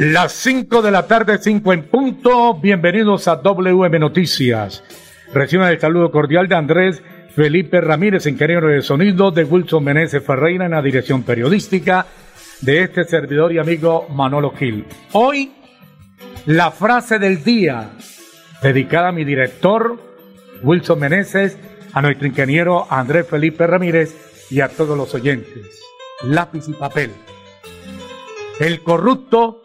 Las 0.00 0.32
5 0.32 0.80
de 0.80 0.90
la 0.90 1.06
tarde, 1.06 1.36
5 1.38 1.74
en 1.74 1.82
punto. 1.82 2.54
Bienvenidos 2.54 3.28
a 3.28 3.36
WM 3.36 3.98
Noticias. 3.98 4.82
Reciban 5.34 5.68
el 5.68 5.78
saludo 5.78 6.10
cordial 6.10 6.48
de 6.48 6.54
Andrés 6.54 7.02
Felipe 7.36 7.82
Ramírez, 7.82 8.24
ingeniero 8.24 8.68
de 8.68 8.80
sonido, 8.80 9.30
de 9.30 9.44
Wilson 9.44 9.84
Meneses 9.84 10.24
Ferreira 10.24 10.64
en 10.64 10.70
la 10.70 10.80
dirección 10.80 11.22
periodística, 11.22 12.06
de 12.62 12.84
este 12.84 13.04
servidor 13.04 13.52
y 13.52 13.58
amigo 13.58 14.06
Manolo 14.08 14.52
Gil. 14.52 14.86
Hoy, 15.12 15.52
la 16.46 16.70
frase 16.70 17.18
del 17.18 17.44
día, 17.44 17.90
dedicada 18.62 19.08
a 19.08 19.12
mi 19.12 19.26
director, 19.26 20.00
Wilson 20.62 20.98
Meneses, 20.98 21.58
a 21.92 22.00
nuestro 22.00 22.26
ingeniero 22.26 22.86
Andrés 22.88 23.26
Felipe 23.28 23.66
Ramírez 23.66 24.46
y 24.48 24.62
a 24.62 24.68
todos 24.68 24.96
los 24.96 25.14
oyentes. 25.14 25.78
Lápiz 26.22 26.68
y 26.68 26.72
papel. 26.72 27.10
El 28.60 28.82
corrupto 28.82 29.60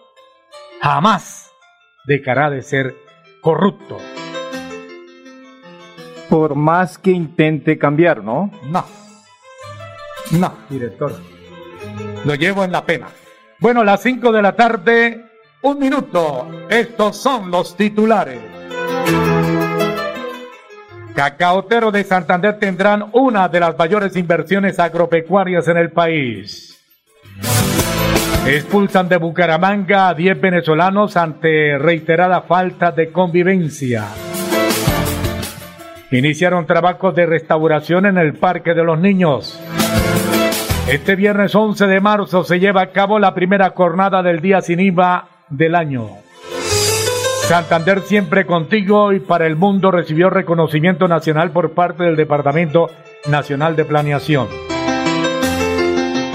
jamás 0.82 1.52
dejará 2.06 2.50
de 2.50 2.62
ser 2.62 2.96
corrupto. 3.42 3.98
Por 6.30 6.56
más 6.56 6.98
que 6.98 7.12
intente 7.12 7.78
cambiar, 7.78 8.24
¿no? 8.24 8.52
No. 8.64 8.86
No, 10.32 10.54
director. 10.70 11.20
Lo 12.26 12.36
llevo 12.36 12.64
en 12.64 12.72
la 12.72 12.86
pena. 12.86 13.08
Bueno, 13.60 13.84
las 13.84 14.02
5 14.02 14.32
de 14.32 14.42
la 14.42 14.56
tarde, 14.56 15.26
un 15.62 15.80
minuto. 15.80 16.48
Estos 16.70 17.18
son 17.18 17.52
los 17.52 17.76
titulares. 17.78 18.40
Cacaotero 21.16 21.92
de 21.92 22.04
Santander 22.04 22.60
tendrán 22.60 23.10
una 23.14 23.48
de 23.48 23.62
las 23.62 23.78
mayores 23.78 24.16
inversiones 24.18 24.80
agropecuarias 24.80 25.68
en 25.70 25.78
el 25.78 25.92
país. 25.92 26.78
Expulsan 28.48 29.10
de 29.10 29.18
Bucaramanga 29.18 30.10
a 30.10 30.14
10 30.14 30.40
venezolanos 30.40 31.18
ante 31.18 31.80
reiterada 31.80 32.42
falta 32.42 32.92
de 32.92 33.12
convivencia. 33.12 34.06
Iniciaron 36.12 36.68
trabajos 36.68 37.16
de 37.16 37.26
restauración 37.26 38.06
en 38.06 38.20
el 38.20 38.36
Parque 38.36 38.76
de 38.76 38.84
los 38.84 39.00
Niños. 39.00 39.60
Este 40.88 41.16
viernes 41.16 41.56
11 41.56 41.88
de 41.88 42.00
marzo 42.00 42.44
se 42.44 42.60
lleva 42.60 42.84
a 42.84 42.92
cabo 42.92 43.18
la 43.18 43.34
primera 43.34 43.72
jornada 43.72 44.22
del 44.22 44.42
día 44.42 44.62
sin 44.62 44.80
IVA 44.80 45.28
del 45.50 45.74
año. 45.74 46.10
Santander 47.48 48.02
siempre 48.02 48.46
contigo 48.46 49.12
y 49.12 49.22
para 49.22 49.48
el 49.48 49.56
mundo 49.56 49.90
recibió 49.90 50.30
reconocimiento 50.30 51.08
nacional 51.08 51.50
por 51.50 51.72
parte 51.72 52.04
del 52.04 52.16
Departamento 52.16 52.92
Nacional 53.28 53.76
de 53.76 53.86
Planeación. 53.86 54.65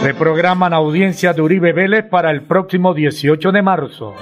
Reprograman 0.03 0.73
audiencia 0.73 1.35
de 1.35 1.43
Uribe 1.43 1.75
Vélez 1.75 2.05
para 2.05 2.31
el 2.31 2.43
próximo 2.43 2.95
18 2.95 3.53
de 3.53 3.63
marzo. 3.63 4.15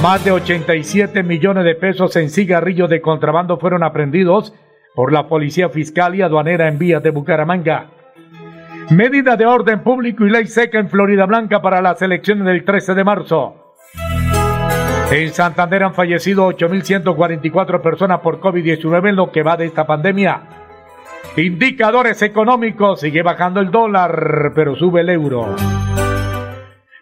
Más 0.00 0.24
de 0.24 0.30
87 0.30 1.24
millones 1.24 1.64
de 1.64 1.74
pesos 1.74 2.14
en 2.14 2.30
cigarrillos 2.30 2.88
de 2.88 3.00
contrabando 3.00 3.58
fueron 3.58 3.82
aprendidos 3.82 4.54
por 4.94 5.12
la 5.12 5.26
Policía 5.26 5.70
Fiscal 5.70 6.14
y 6.14 6.22
Aduanera 6.22 6.68
en 6.68 6.78
vías 6.78 7.02
de 7.02 7.10
Bucaramanga. 7.10 7.86
Medida 8.90 9.36
de 9.36 9.44
orden 9.44 9.82
público 9.82 10.24
y 10.24 10.30
ley 10.30 10.46
seca 10.46 10.78
en 10.78 10.88
Florida 10.88 11.26
Blanca 11.26 11.60
para 11.60 11.82
las 11.82 12.00
elecciones 12.02 12.44
del 12.44 12.64
13 12.64 12.94
de 12.94 13.04
marzo. 13.04 13.74
En 15.10 15.32
Santander 15.32 15.82
han 15.82 15.94
fallecido 15.94 16.48
8.144 16.48 17.80
personas 17.80 18.20
por 18.20 18.40
COVID-19 18.40 19.08
en 19.08 19.16
lo 19.16 19.32
que 19.32 19.42
va 19.42 19.56
de 19.56 19.66
esta 19.66 19.84
pandemia. 19.84 20.63
Indicadores 21.36 22.22
económicos, 22.22 23.00
sigue 23.00 23.22
bajando 23.22 23.60
el 23.60 23.70
dólar, 23.70 24.52
pero 24.54 24.76
sube 24.76 25.00
el 25.00 25.10
euro. 25.10 25.56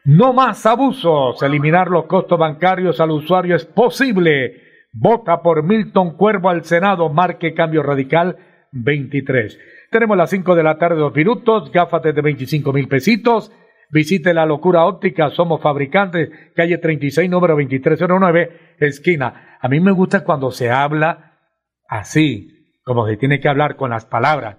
No 0.04 0.32
más 0.32 0.66
abusos, 0.66 1.42
eliminar 1.42 1.88
los 1.88 2.06
costos 2.06 2.38
bancarios 2.38 3.00
al 3.00 3.10
usuario 3.10 3.54
es 3.54 3.64
posible. 3.64 4.62
Vota 4.92 5.42
por 5.42 5.62
Milton 5.62 6.16
Cuervo 6.16 6.48
al 6.48 6.64
Senado, 6.64 7.08
marque 7.08 7.54
cambio 7.54 7.82
radical 7.82 8.36
23. 8.72 9.58
Tenemos 9.90 10.16
las 10.16 10.30
5 10.30 10.54
de 10.54 10.62
la 10.62 10.78
tarde, 10.78 10.96
dos 10.96 11.14
minutos, 11.14 11.70
gafas 11.70 12.02
de 12.02 12.12
25 12.12 12.72
mil 12.72 12.88
pesitos. 12.88 13.52
Visite 13.90 14.32
la 14.32 14.46
locura 14.46 14.86
óptica, 14.86 15.28
somos 15.30 15.60
fabricantes, 15.60 16.30
calle 16.56 16.78
36, 16.78 17.28
número 17.28 17.54
2309, 17.54 18.76
esquina. 18.80 19.58
A 19.60 19.68
mí 19.68 19.80
me 19.80 19.92
gusta 19.92 20.24
cuando 20.24 20.50
se 20.50 20.70
habla 20.70 21.38
así, 21.86 22.61
como 22.84 23.06
se 23.06 23.16
tiene 23.16 23.40
que 23.40 23.48
hablar 23.48 23.76
con 23.76 23.90
las 23.90 24.04
palabras. 24.04 24.56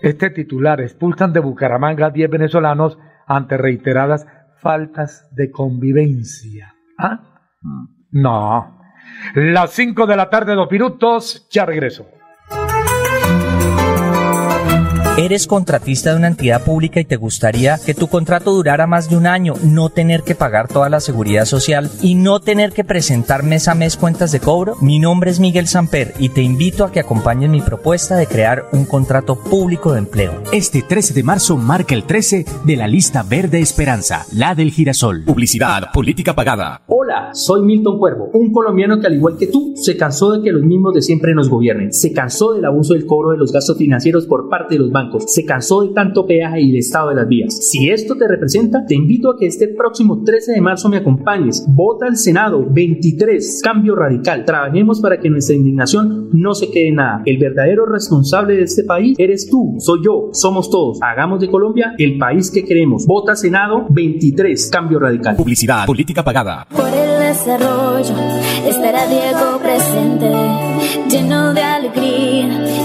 Este 0.00 0.30
titular, 0.30 0.80
expulsan 0.80 1.32
de 1.32 1.40
Bucaramanga 1.40 2.06
a 2.06 2.10
10 2.10 2.30
venezolanos 2.30 2.98
ante 3.26 3.56
reiteradas 3.56 4.26
faltas 4.56 5.28
de 5.32 5.50
convivencia. 5.50 6.74
¿Ah? 6.98 7.20
No. 8.10 8.80
Las 9.34 9.70
5 9.70 10.06
de 10.06 10.16
la 10.16 10.30
tarde, 10.30 10.54
dos 10.54 10.70
minutos, 10.70 11.48
ya 11.50 11.66
regreso. 11.66 12.06
¿Eres 15.18 15.46
contratista 15.46 16.10
de 16.10 16.16
una 16.16 16.28
entidad 16.28 16.64
pública 16.64 16.98
y 16.98 17.04
te 17.04 17.16
gustaría 17.16 17.76
que 17.84 17.92
tu 17.92 18.06
contrato 18.08 18.50
durara 18.54 18.86
más 18.86 19.10
de 19.10 19.18
un 19.18 19.26
año, 19.26 19.52
no 19.62 19.90
tener 19.90 20.22
que 20.22 20.34
pagar 20.34 20.68
toda 20.68 20.88
la 20.88 21.00
seguridad 21.00 21.44
social 21.44 21.90
y 22.00 22.14
no 22.14 22.40
tener 22.40 22.72
que 22.72 22.82
presentar 22.82 23.42
mes 23.42 23.68
a 23.68 23.74
mes 23.74 23.98
cuentas 23.98 24.32
de 24.32 24.40
cobro? 24.40 24.74
Mi 24.80 24.98
nombre 24.98 25.30
es 25.30 25.38
Miguel 25.38 25.66
Samper 25.66 26.14
y 26.18 26.30
te 26.30 26.40
invito 26.40 26.82
a 26.82 26.90
que 26.90 27.00
acompañes 27.00 27.50
mi 27.50 27.60
propuesta 27.60 28.16
de 28.16 28.26
crear 28.26 28.64
un 28.72 28.86
contrato 28.86 29.38
público 29.38 29.92
de 29.92 29.98
empleo. 29.98 30.32
Este 30.50 30.80
13 30.80 31.12
de 31.12 31.22
marzo 31.22 31.58
marca 31.58 31.94
el 31.94 32.04
13 32.04 32.46
de 32.64 32.76
la 32.76 32.88
lista 32.88 33.22
Verde 33.22 33.60
Esperanza, 33.60 34.24
la 34.34 34.54
del 34.54 34.70
girasol. 34.70 35.24
Publicidad, 35.26 35.92
política 35.92 36.34
pagada. 36.34 36.80
Hola, 36.86 37.34
soy 37.34 37.60
Milton 37.60 37.98
Cuervo, 37.98 38.30
un 38.32 38.50
colombiano 38.50 38.98
que 38.98 39.08
al 39.08 39.14
igual 39.14 39.36
que 39.36 39.48
tú 39.48 39.74
se 39.76 39.94
cansó 39.98 40.32
de 40.32 40.42
que 40.42 40.52
los 40.52 40.62
mismos 40.62 40.94
de 40.94 41.02
siempre 41.02 41.34
nos 41.34 41.50
gobiernen, 41.50 41.92
se 41.92 42.14
cansó 42.14 42.54
del 42.54 42.64
abuso 42.64 42.94
del 42.94 43.04
cobro 43.04 43.32
de 43.32 43.36
los 43.36 43.52
gastos 43.52 43.76
financieros 43.76 44.24
por 44.24 44.48
parte 44.48 44.76
de 44.76 44.80
los 44.80 44.90
bancos 44.90 45.01
se 45.26 45.44
cansó 45.44 45.82
de 45.82 45.94
tanto 45.94 46.26
peaje 46.26 46.60
y 46.60 46.70
el 46.70 46.76
estado 46.76 47.10
de 47.10 47.16
las 47.16 47.28
vías. 47.28 47.70
Si 47.70 47.88
esto 47.88 48.16
te 48.16 48.28
representa, 48.28 48.84
te 48.86 48.94
invito 48.94 49.30
a 49.30 49.36
que 49.38 49.46
este 49.46 49.68
próximo 49.68 50.22
13 50.24 50.52
de 50.52 50.60
marzo 50.60 50.88
me 50.88 50.98
acompañes. 50.98 51.64
Vota 51.68 52.06
al 52.06 52.16
Senado 52.16 52.66
23, 52.68 53.60
cambio 53.62 53.94
radical. 53.94 54.44
Trabajemos 54.44 55.00
para 55.00 55.18
que 55.18 55.30
nuestra 55.30 55.56
indignación 55.56 56.28
no 56.32 56.54
se 56.54 56.70
quede 56.70 56.88
en 56.88 56.96
nada. 56.96 57.22
El 57.26 57.38
verdadero 57.38 57.86
responsable 57.86 58.56
de 58.56 58.62
este 58.62 58.84
país 58.84 59.16
eres 59.18 59.48
tú, 59.48 59.76
soy 59.78 60.00
yo, 60.04 60.30
somos 60.32 60.70
todos. 60.70 60.98
Hagamos 61.02 61.40
de 61.40 61.50
Colombia 61.50 61.94
el 61.98 62.18
país 62.18 62.50
que 62.50 62.64
queremos. 62.64 63.06
Vota 63.06 63.36
Senado 63.36 63.86
23, 63.90 64.70
cambio 64.70 64.98
radical. 64.98 65.36
Publicidad, 65.36 65.86
política 65.86 66.22
pagada. 66.22 66.66
Por 66.70 66.88
el 66.88 67.20
desarrollo 67.20 68.14
estará 68.66 69.06
Diego 69.06 69.58
presente, 69.62 70.30
lleno 71.08 71.52
de 71.54 71.62
alegría 71.62 72.31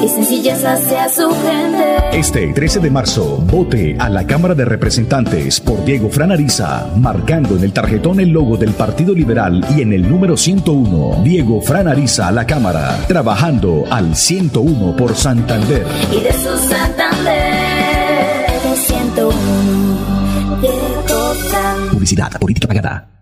y 0.07 0.09
sencillez 0.09 0.63
hacia 0.63 1.09
su 1.09 1.29
gente. 1.29 2.17
Este 2.17 2.53
13 2.53 2.79
de 2.79 2.89
marzo, 2.89 3.43
vote 3.45 3.97
a 3.99 4.09
la 4.09 4.25
Cámara 4.25 4.55
de 4.55 4.63
Representantes 4.63 5.59
por 5.59 5.83
Diego 5.83 6.09
Franariza, 6.09 6.87
marcando 6.95 7.57
en 7.57 7.63
el 7.63 7.73
tarjetón 7.73 8.21
el 8.21 8.29
logo 8.29 8.55
del 8.55 8.71
Partido 8.71 9.13
Liberal 9.13 9.65
y 9.75 9.81
en 9.81 9.91
el 9.91 10.09
número 10.09 10.37
101, 10.37 11.23
Diego 11.23 11.61
Franariza 11.61 12.27
a 12.27 12.31
la 12.31 12.45
Cámara, 12.45 13.03
trabajando 13.07 13.83
al 13.89 14.15
101 14.15 14.95
por 14.95 15.13
Santander. 15.15 15.85
Y 16.11 16.21
de 16.21 16.31
su 16.31 16.57
Santander, 16.69 18.45
de 18.63 18.77
101, 18.77 20.61
Diego 20.61 21.33
Fran. 21.49 21.89
Publicidad, 21.91 22.31
política 22.39 22.67
pagada. 22.67 23.17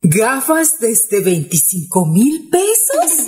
¿Gafas 0.00 0.78
desde 0.80 1.20
25 1.20 2.06
mil 2.06 2.48
pesos? 2.50 3.27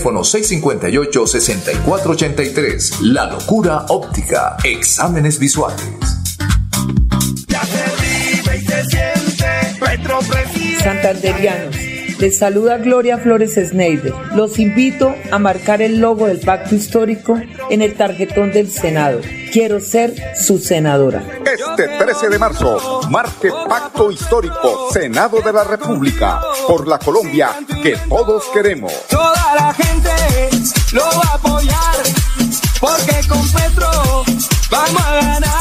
658-6483. 0.03 3.01
La 3.01 3.29
locura 3.29 3.85
óptica. 3.89 4.55
Exámenes 4.63 5.37
visuales. 5.39 5.81
Santanderianos, 10.83 11.75
les 12.19 12.37
saluda 12.37 12.77
Gloria 12.77 13.17
Flores 13.17 13.55
Sneider. 13.55 14.13
Los 14.35 14.59
invito 14.59 15.15
a 15.31 15.39
marcar 15.39 15.81
el 15.81 15.99
logo 15.99 16.27
del 16.27 16.39
pacto 16.39 16.75
histórico 16.75 17.39
en 17.69 17.81
el 17.81 17.95
tarjetón 17.95 18.51
del 18.51 18.71
Senado. 18.71 19.19
Quiero 19.51 19.79
ser 19.79 20.13
su 20.35 20.59
senadora. 20.59 21.23
Este 21.45 21.87
13 21.87 22.29
de 22.29 22.39
marzo, 22.39 23.01
marque 23.09 23.49
Pacto 23.67 24.11
Histórico, 24.11 24.89
Senado 24.91 25.41
de 25.41 25.53
la 25.53 25.63
República, 25.63 26.39
por 26.67 26.87
la 26.87 26.99
Colombia 26.99 27.49
que 27.83 27.97
todos 28.07 28.45
queremos. 28.53 28.93
Toda 29.09 29.55
la 29.55 29.73
gente 29.73 29.90
lo 30.93 31.01
va 31.03 31.31
a 31.31 31.35
apoyar, 31.35 31.95
porque 32.79 33.27
con 33.27 33.47
Petro 33.49 33.89
vamos 34.69 35.01
a 35.01 35.15
ganar. 35.15 35.51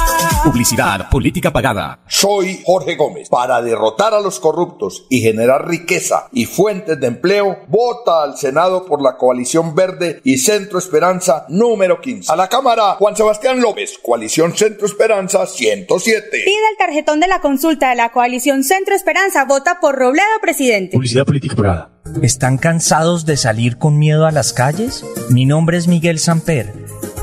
Publicidad, 0.44 1.10
política 1.10 1.52
pagada. 1.52 2.00
Soy 2.08 2.62
Jorge 2.64 2.96
Gómez. 2.96 3.28
Para 3.28 3.60
derrotar 3.60 4.14
a 4.14 4.20
los 4.20 4.40
corruptos 4.40 5.04
y 5.10 5.20
generar 5.20 5.68
riqueza 5.68 6.28
y 6.32 6.46
fuentes 6.46 6.98
de 6.98 7.06
empleo, 7.08 7.58
vota 7.68 8.22
al 8.22 8.38
Senado 8.38 8.86
por 8.86 9.02
la 9.02 9.16
coalición 9.16 9.74
verde 9.74 10.20
y 10.24 10.38
Centro 10.38 10.78
Esperanza 10.78 11.44
número 11.48 12.00
15. 12.00 12.32
A 12.32 12.36
la 12.36 12.48
Cámara, 12.48 12.94
Juan 12.94 13.16
Sebastián 13.16 13.60
López, 13.60 13.98
coalición 14.02 14.56
Centro 14.56 14.86
Esperanza 14.86 15.46
107. 15.46 16.28
Pide 16.30 16.68
el 16.70 16.76
tarjetón 16.78 17.20
de 17.20 17.28
la 17.28 17.40
consulta 17.40 17.90
de 17.90 17.96
la 17.96 18.10
coalición 18.10 18.64
Centro 18.64 18.94
Esperanza. 18.94 19.44
Vota 19.44 19.78
por 19.78 19.96
Robledo, 19.96 20.26
presidente. 20.40 20.96
Publicidad 20.96 21.26
política 21.26 21.54
pagada. 21.54 21.99
¿Están 22.22 22.58
cansados 22.58 23.24
de 23.24 23.36
salir 23.36 23.78
con 23.78 23.98
miedo 23.98 24.26
a 24.26 24.30
las 24.30 24.52
calles? 24.52 25.04
Mi 25.30 25.46
nombre 25.46 25.78
es 25.78 25.88
Miguel 25.88 26.18
Samper 26.18 26.74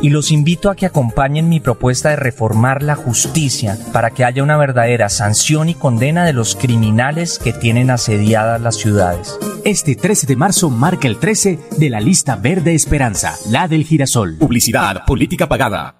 y 0.02 0.10
los 0.10 0.32
invito 0.32 0.70
a 0.70 0.76
que 0.76 0.86
acompañen 0.86 1.50
mi 1.50 1.60
propuesta 1.60 2.10
de 2.10 2.16
reformar 2.16 2.84
la 2.84 2.96
justicia 2.96 3.78
para 3.94 4.12
que 4.12 4.26
haya 4.26 4.44
una 4.44 4.58
verdadera 4.58 5.10
sanción 5.10 5.70
y 5.70 5.76
condena 5.76 6.26
de 6.26 6.34
los 6.34 6.56
criminales 6.56 7.40
que 7.40 7.54
tienen 7.54 7.90
asediadas 7.90 8.62
las 8.62 8.76
ciudades. 8.76 9.38
Este 9.66 9.96
13 9.96 10.28
de 10.28 10.36
marzo 10.36 10.70
marca 10.70 11.08
el 11.08 11.18
13 11.18 11.60
de 11.78 11.90
la 11.90 12.00
lista 12.00 12.36
verde 12.36 12.74
Esperanza, 12.74 13.36
la 13.50 13.68
del 13.68 13.84
girasol. 13.84 14.38
Publicidad, 14.38 15.06
política 15.06 15.48
pagada. 15.48 15.96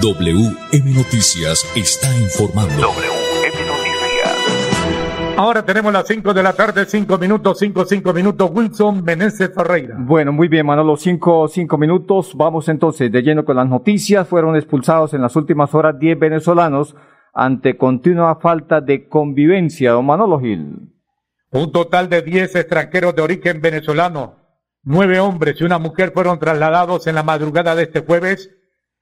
WM 0.00 0.94
Noticias 0.94 1.64
está 1.74 2.14
informando. 2.18 2.92
Ahora 5.36 5.64
tenemos 5.64 5.92
las 5.92 6.06
5 6.06 6.32
de 6.32 6.42
la 6.44 6.52
tarde, 6.52 6.84
5 6.86 7.18
minutos, 7.18 7.58
5, 7.58 7.84
5 7.86 8.12
minutos. 8.12 8.50
Wilson 8.54 9.02
Meneses 9.02 9.52
Ferreira. 9.52 9.96
Bueno, 9.98 10.32
muy 10.32 10.46
bien, 10.46 10.64
Manolo, 10.64 10.96
5, 10.96 11.48
5 11.48 11.76
minutos. 11.76 12.36
Vamos 12.36 12.68
entonces 12.68 13.10
de 13.10 13.20
lleno 13.20 13.44
con 13.44 13.56
las 13.56 13.68
noticias. 13.68 14.28
Fueron 14.28 14.54
expulsados 14.54 15.12
en 15.12 15.22
las 15.22 15.34
últimas 15.34 15.74
horas 15.74 15.98
10 15.98 16.20
venezolanos 16.20 16.94
ante 17.32 17.76
continua 17.76 18.36
falta 18.36 18.80
de 18.80 19.08
convivencia. 19.08 19.90
Don 19.90 20.06
Manolo 20.06 20.38
Gil. 20.38 20.92
Un 21.50 21.72
total 21.72 22.08
de 22.08 22.22
10 22.22 22.54
extranjeros 22.54 23.16
de 23.16 23.22
origen 23.22 23.60
venezolano, 23.60 24.36
nueve 24.84 25.18
hombres 25.18 25.60
y 25.60 25.64
una 25.64 25.78
mujer 25.78 26.12
fueron 26.12 26.38
trasladados 26.38 27.08
en 27.08 27.16
la 27.16 27.24
madrugada 27.24 27.74
de 27.74 27.84
este 27.84 28.00
jueves 28.00 28.50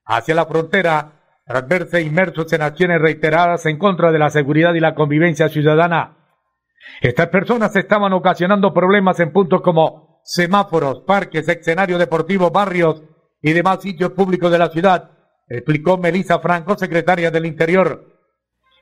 hacia 0.07 0.35
la 0.35 0.47
frontera 0.47 1.21
tras 1.45 1.69
verse 1.69 2.01
inmersos 2.01 2.51
en 2.55 2.63
acciones 2.63 3.03
reiteradas 3.03 3.67
en 3.67 3.77
contra 3.77 4.11
de 4.13 4.19
la 4.19 4.31
seguridad 4.31 4.73
y 4.73 4.81
la 4.81 4.95
convivencia 4.95 5.51
ciudadana. 5.51 6.22
Estas 7.01 7.29
personas 7.29 7.75
estaban 7.77 8.13
ocasionando 8.13 8.73
problemas 8.73 9.19
en 9.21 9.33
puntos 9.33 9.61
como 9.63 10.21
semáforos, 10.25 11.03
parques, 11.07 11.49
escenarios 11.49 11.99
deportivos, 11.99 12.53
barrios 12.53 13.03
y 13.41 13.53
demás 13.53 13.83
sitios 13.83 14.13
públicos 14.13 14.51
de 14.51 14.59
la 14.59 14.71
ciudad, 14.71 15.11
explicó 15.49 15.99
Melissa 15.99 16.39
Franco, 16.39 16.77
secretaria 16.77 17.31
del 17.31 17.47
Interior. 17.47 18.07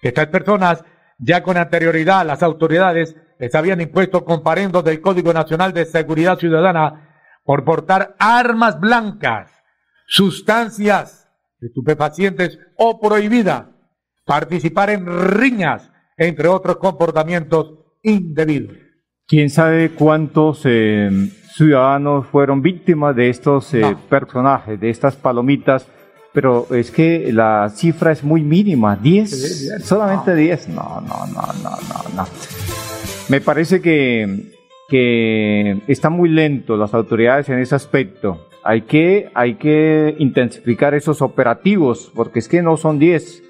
Estas 0.03 0.27
personas, 0.27 0.85
ya 1.19 1.43
con 1.43 1.57
anterioridad, 1.57 2.27
las 2.27 2.43
autoridades 2.43 3.17
les 3.39 3.55
habían 3.55 3.81
impuesto 3.81 4.25
comparendos 4.25 4.85
del 4.85 5.01
Código 5.01 5.33
Nacional 5.33 5.73
de 5.73 5.87
Seguridad 5.87 6.39
Ciudadana 6.39 7.09
por 7.45 7.65
portar 7.65 8.15
armas 8.19 8.79
blancas, 8.79 9.51
sustancias 10.07 11.29
estupefacientes 11.61 12.59
o 12.77 13.01
prohibida, 13.01 13.71
participar 14.25 14.91
en 14.91 15.07
riñas, 15.07 15.91
entre 16.17 16.49
otros 16.49 16.77
comportamientos 16.77 17.75
indebidos. 18.03 18.77
¿Quién 19.27 19.49
sabe 19.51 19.91
cuántos 19.91 20.63
eh, 20.65 21.11
ciudadanos 21.55 22.27
fueron 22.27 22.63
víctimas 22.63 23.15
de 23.15 23.31
estos 23.31 23.73
eh, 23.75 23.81
No. 23.81 23.99
personajes, 24.09 24.81
de 24.81 24.91
estas 24.91 25.17
palomitas? 25.17 25.87
Pero 26.33 26.67
es 26.75 26.91
que 26.91 27.33
la 27.33 27.69
cifra 27.75 28.13
es 28.13 28.23
muy 28.23 28.43
mínima, 28.43 28.95
10, 28.97 29.31
Sí, 29.31 29.67
diez. 29.67 29.85
solamente 29.85 30.35
10. 30.35 30.69
No, 30.69 31.01
no, 31.01 31.27
no, 31.27 31.43
no, 31.63 31.71
no, 31.71 32.17
no. 32.17 32.27
Me 33.29 33.41
parece 33.41 33.81
que, 33.81 34.53
que 34.89 35.79
están 35.89 36.13
muy 36.13 36.29
lentos 36.29 36.79
las 36.79 36.95
autoridades 36.95 37.49
en 37.49 37.59
ese 37.59 37.75
aspecto. 37.75 38.47
Hay 38.63 38.83
que, 38.83 39.31
hay 39.35 39.55
que 39.55 40.15
intensificar 40.19 40.95
esos 40.95 41.23
operativos, 41.23 42.13
porque 42.15 42.39
es 42.41 42.49
que 42.49 42.63
no 42.63 42.77
son 42.77 42.99
10. 42.99 43.43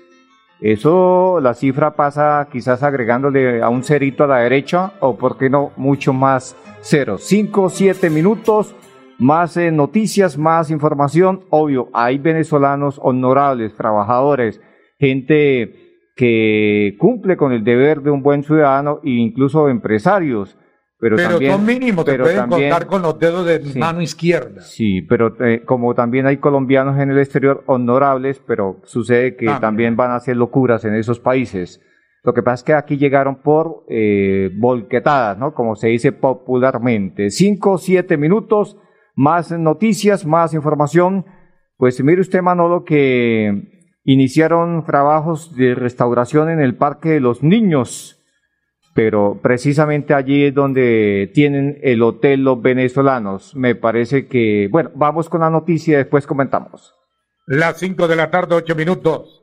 Eso, 0.61 1.41
la 1.41 1.55
cifra 1.55 1.97
pasa 1.97 2.47
quizás 2.53 2.83
agregándole 2.83 3.63
a 3.63 3.71
un 3.71 3.83
cerito 3.83 4.25
a 4.25 4.27
la 4.27 4.39
derecha, 4.39 4.93
o 5.01 5.17
por 5.17 5.39
qué 5.39 5.49
no, 5.49 5.73
mucho 5.77 6.13
más 6.13 6.55
cero. 6.81 7.17
5, 7.19 7.71
7 7.71 8.11
minutos, 8.11 8.75
más 9.19 9.57
eh, 9.57 9.71
noticias, 9.71 10.37
más 10.37 10.71
información. 10.71 11.45
Obvio, 11.49 11.89
hay 11.95 12.19
venezolanos 12.19 13.01
honorables, 13.03 13.75
trabajadores, 13.75 14.61
gente 14.99 16.13
que 16.15 16.97
cumple 16.99 17.39
con 17.39 17.53
el 17.53 17.65
deber 17.65 18.03
de 18.03 18.11
un 18.11 18.23
buen 18.23 18.43
ciudadano 18.43 19.01
e 19.03 19.11
incluso 19.11 19.71
empresarios. 19.71 20.59
Pero, 21.01 21.17
Pero 21.17 21.31
también, 21.31 21.53
son 21.53 21.65
mínimos, 21.65 22.05
te 22.05 22.19
pueden 22.19 22.37
también- 22.37 22.71
contar 22.71 22.87
con 22.87 23.01
los 23.01 23.19
dedos 23.19 23.47
de 23.47 23.63
Sí. 23.65 23.79
mano 23.79 24.03
izquierda. 24.03 24.61
Sí, 24.61 25.01
pero 25.03 25.35
eh, 25.43 25.63
como 25.65 25.95
también 25.95 26.27
hay 26.27 26.37
colombianos 26.37 26.99
en 27.01 27.11
el 27.11 27.19
exterior 27.19 27.65
honorables, 27.67 28.41
pero 28.47 28.81
sucede 28.85 29.35
que 29.35 29.47
También. 29.47 29.61
también 29.61 29.97
van 29.97 30.11
a 30.11 30.17
hacer 30.17 30.37
locuras 30.37 30.85
en 30.85 30.95
esos 30.95 31.19
países. 31.19 31.81
Lo 32.23 32.35
que 32.35 32.43
pasa 32.43 32.57
es 32.57 32.63
que 32.65 32.75
aquí 32.75 32.99
llegaron 32.99 33.37
por 33.41 33.85
eh, 33.89 34.51
volquetadas, 34.59 35.39
¿no? 35.39 35.55
Como 35.55 35.75
se 35.75 35.89
dice 35.89 36.13
popularmente. 36.13 37.31
Cinco, 37.31 37.79
siete 37.79 38.19
minutos, 38.19 38.77
más 39.17 39.51
noticias, 39.53 40.27
más 40.27 40.53
información. 40.53 41.25
Pues 41.79 42.03
mire 42.05 42.21
usted, 42.21 42.43
Manolo, 42.43 42.85
que 42.85 43.89
iniciaron 44.05 44.85
trabajos 44.85 45.57
de 45.57 45.75
restauración 45.75 46.51
en 46.51 46.61
el 46.61 46.77
Parque 46.77 47.09
de 47.11 47.21
los 47.21 47.43
Niños 47.43 48.20
pero 48.95 49.39
precisamente 49.43 50.15
allí 50.15 50.45
es 50.45 50.55
donde 50.55 51.31
tienen 51.33 51.79
el 51.83 52.03
hotel 52.03 52.45
los 52.45 52.61
venezolanos. 52.61 53.55
Me 53.55 53.75
parece 53.75 54.27
que, 54.27 54.69
bueno, 54.71 54.91
vamos 54.95 55.29
con 55.29 55.41
la 55.41 55.51
noticia 55.51 55.95
y 55.95 55.97
después 55.99 56.27
comentamos. 56.27 56.95
Las 57.47 57.79
5 57.79 58.09
de 58.09 58.17
la 58.17 58.31
tarde, 58.31 58.57
8 58.57 58.75
minutos. 58.75 59.43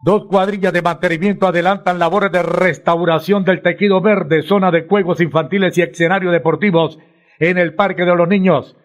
Dos 0.00 0.26
cuadrillas 0.26 0.72
de 0.72 0.80
mantenimiento 0.80 1.46
adelantan 1.46 1.98
labores 1.98 2.30
de 2.30 2.42
restauración 2.42 3.44
del 3.44 3.62
tejido 3.62 4.00
verde, 4.00 4.42
zona 4.42 4.70
de 4.70 4.86
juegos 4.86 5.20
infantiles 5.20 5.76
y 5.76 5.82
escenarios 5.82 6.32
deportivos 6.32 6.98
en 7.40 7.58
el 7.58 7.74
Parque 7.74 8.04
de 8.04 8.14
los 8.14 8.28
Niños. 8.28 8.76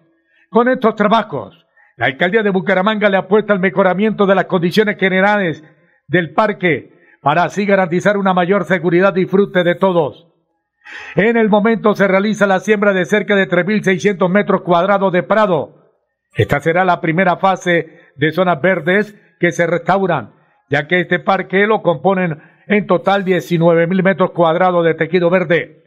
Con 0.50 0.69
estos 0.69 0.95
trabajos, 0.95 1.65
la 1.98 2.07
alcaldía 2.07 2.41
de 2.41 2.50
Bucaramanga 2.50 3.10
le 3.10 3.17
apuesta 3.17 3.53
al 3.53 3.60
mejoramiento 3.60 4.25
de 4.25 4.36
las 4.36 4.45
condiciones 4.45 4.98
generales 4.98 5.63
del 6.07 6.33
parque 6.33 6.92
para 7.24 7.44
así 7.44 7.65
garantizar 7.65 8.18
una 8.18 8.34
mayor 8.34 8.65
seguridad 8.65 9.13
disfrute 9.13 9.63
de 9.63 9.75
todos. 9.75 10.27
En 11.15 11.38
el 11.38 11.50
momento 11.50 11.96
se 11.96 12.08
realiza 12.08 12.46
la 12.46 12.60
siembra 12.60 12.94
de 12.94 13.06
cerca 13.06 13.36
de 13.36 13.50
3.600 13.50 14.30
metros 14.30 14.62
cuadrados 14.62 15.12
de 15.13 15.24
prado. 15.24 15.94
Esta 16.36 16.60
será 16.60 16.84
la 16.84 17.00
primera 17.00 17.38
fase 17.38 18.01
de 18.18 18.32
zonas 18.32 18.62
verdes 18.62 19.15
que 19.39 19.51
se 19.51 19.65
restauran, 19.65 20.34
ya 20.70 20.88
que 20.88 21.00
este 21.00 21.20
parque 21.20 21.65
lo 21.65 21.82
componen 21.82 22.42
en 22.68 22.86
total 22.86 23.24
19.000 23.24 24.03
metros 24.03 24.32
cuadrados 24.32 24.84
de 24.84 24.94
tejido 24.94 25.30
verde. 25.30 25.84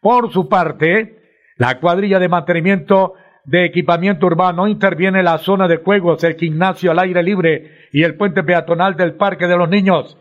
Por 0.00 0.32
su 0.32 0.48
parte, 0.48 1.20
La 1.60 1.78
cuadrilla 1.78 2.18
de 2.18 2.30
mantenimiento 2.30 3.12
de 3.44 3.66
equipamiento 3.66 4.24
urbano 4.24 4.66
interviene 4.66 5.18
en 5.18 5.26
la 5.26 5.36
zona 5.36 5.68
de 5.68 5.76
juegos, 5.76 6.24
el 6.24 6.36
gimnasio 6.36 6.90
al 6.90 6.98
aire 7.00 7.22
libre 7.22 7.88
y 7.92 8.02
el 8.02 8.14
puente 8.14 8.42
peatonal 8.42 8.96
del 8.96 9.12
Parque 9.16 9.46
de 9.46 9.58
los 9.58 9.68
Niños. 9.68 10.16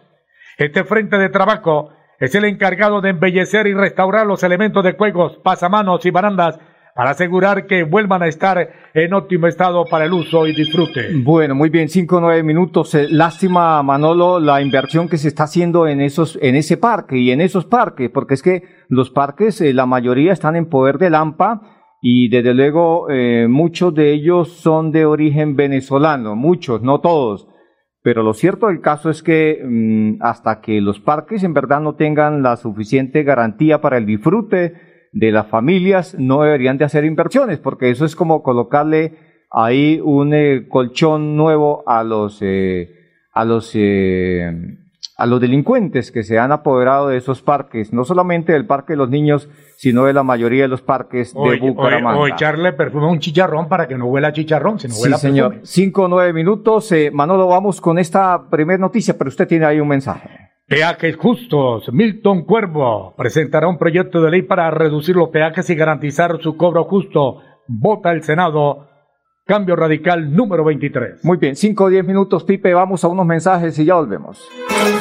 Este 0.59 0.83
frente 0.83 1.17
de 1.17 1.29
trabajo 1.29 1.91
es 2.19 2.35
el 2.35 2.43
encargado 2.43 2.99
de 2.99 3.11
embellecer 3.11 3.65
y 3.65 3.73
restaurar 3.73 4.27
los 4.27 4.43
elementos 4.43 4.83
de 4.83 4.91
juegos, 4.91 5.39
pasamanos 5.41 6.05
y 6.05 6.11
barandas 6.11 6.59
para 6.93 7.11
asegurar 7.11 7.65
que 7.65 7.83
vuelvan 7.83 8.23
a 8.23 8.27
estar 8.27 8.69
en 8.93 9.13
óptimo 9.13 9.47
estado 9.47 9.85
para 9.85 10.03
el 10.03 10.11
uso 10.11 10.45
y 10.47 10.53
disfrute. 10.53 11.11
Bueno, 11.23 11.55
muy 11.55 11.69
bien, 11.69 11.87
cinco 11.87 12.17
o 12.17 12.19
nueve 12.19 12.43
minutos. 12.43 12.93
Eh, 12.93 13.07
lástima, 13.09 13.81
Manolo, 13.83 14.41
la 14.41 14.61
inversión 14.61 15.07
que 15.07 15.15
se 15.15 15.29
está 15.29 15.43
haciendo 15.43 15.87
en 15.87 16.01
esos, 16.01 16.37
en 16.41 16.57
ese 16.57 16.75
parque 16.75 17.17
y 17.17 17.31
en 17.31 17.39
esos 17.39 17.63
parques, 17.63 18.09
porque 18.09 18.33
es 18.33 18.43
que 18.43 18.63
los 18.89 19.11
parques, 19.11 19.61
eh, 19.61 19.73
la 19.73 19.85
mayoría 19.85 20.33
están 20.33 20.57
en 20.57 20.67
poder 20.67 20.97
de 20.97 21.09
Lampa 21.09 21.61
y 22.01 22.27
desde 22.27 22.53
luego 22.53 23.09
eh, 23.09 23.47
muchos 23.47 23.95
de 23.95 24.11
ellos 24.11 24.57
son 24.57 24.91
de 24.91 25.05
origen 25.05 25.55
venezolano, 25.55 26.35
muchos, 26.35 26.81
no 26.81 26.99
todos. 26.99 27.47
Pero 28.09 28.23
lo 28.23 28.33
cierto 28.33 28.69
del 28.69 28.81
caso 28.81 29.11
es 29.11 29.21
que 29.21 29.63
mm, 29.63 30.15
hasta 30.21 30.61
que 30.61 30.81
los 30.81 30.99
parques 30.99 31.43
en 31.43 31.53
verdad 31.53 31.79
no 31.79 31.93
tengan 31.93 32.41
la 32.41 32.57
suficiente 32.57 33.21
garantía 33.21 33.81
para 33.81 33.99
el 33.99 34.07
disfrute 34.07 34.73
de 35.11 35.31
las 35.31 35.45
familias, 35.45 36.15
no 36.17 36.41
deberían 36.41 36.79
de 36.79 36.85
hacer 36.85 37.05
inversiones, 37.05 37.59
porque 37.59 37.91
eso 37.91 38.05
es 38.05 38.15
como 38.15 38.41
colocarle 38.41 39.13
ahí 39.51 40.01
un 40.03 40.33
eh, 40.33 40.65
colchón 40.67 41.37
nuevo 41.37 41.83
a 41.85 42.03
los 42.03 42.39
eh, 42.41 42.89
a 43.31 43.45
los 43.45 43.69
eh, 43.75 44.79
a 45.19 45.25
los 45.25 45.41
delincuentes 45.41 46.11
que 46.11 46.23
se 46.23 46.39
han 46.39 46.53
apoderado 46.53 47.09
de 47.09 47.17
esos 47.17 47.41
parques, 47.41 47.91
no 47.91 48.05
solamente 48.05 48.53
del 48.53 48.65
parque 48.65 48.93
de 48.93 48.97
los 48.97 49.09
niños, 49.09 49.49
sino 49.75 50.05
de 50.05 50.13
la 50.13 50.23
mayoría 50.23 50.63
de 50.63 50.69
los 50.69 50.81
parques 50.81 51.33
de 51.33 51.59
Bucaramanga. 51.59 52.19
O, 52.19 52.27
echarle 52.27 52.71
perfume 52.71 53.05
a 53.05 53.09
un 53.09 53.19
chicharrón 53.19 53.67
para 53.67 53.87
que 53.87 53.97
no 53.97 54.05
huela 54.05 54.31
chicharrón, 54.31 54.79
sino 54.79 54.95
huela 54.95 55.17
sí, 55.17 55.27
señor. 55.27 55.59
Cinco 55.63 56.03
o 56.03 56.07
nueve 56.07 56.31
minutos. 56.31 56.93
Manolo, 57.11 57.47
vamos 57.47 57.81
con 57.81 57.99
esta 57.99 58.49
primera 58.49 58.79
noticia, 58.79 59.17
pero 59.17 59.27
usted 59.27 59.47
tiene 59.47 59.65
ahí 59.65 59.79
un 59.81 59.89
mensaje. 59.89 60.29
Peajes 60.65 61.17
justos. 61.17 61.91
Milton 61.91 62.45
Cuervo 62.45 63.13
presentará 63.17 63.67
un 63.67 63.77
proyecto 63.77 64.21
de 64.21 64.31
ley 64.31 64.43
para 64.43 64.71
reducir 64.71 65.15
los 65.15 65.29
peajes 65.29 65.69
y 65.69 65.75
garantizar 65.75 66.39
su 66.41 66.55
cobro 66.55 66.85
justo. 66.85 67.41
Vota 67.67 68.11
el 68.11 68.23
Senado 68.23 68.87
Cambio 69.49 69.75
Radical 69.75 70.35
número 70.35 70.63
23. 70.63 71.23
Muy 71.23 71.37
bien, 71.37 71.55
5 71.55 71.83
o 71.83 71.89
10 71.89 72.05
minutos, 72.05 72.43
Pipe, 72.43 72.71
vamos 72.75 73.03
a 73.03 73.07
unos 73.07 73.25
mensajes 73.25 73.79
y 73.79 73.85
ya 73.85 73.95
volvemos. 73.95 74.47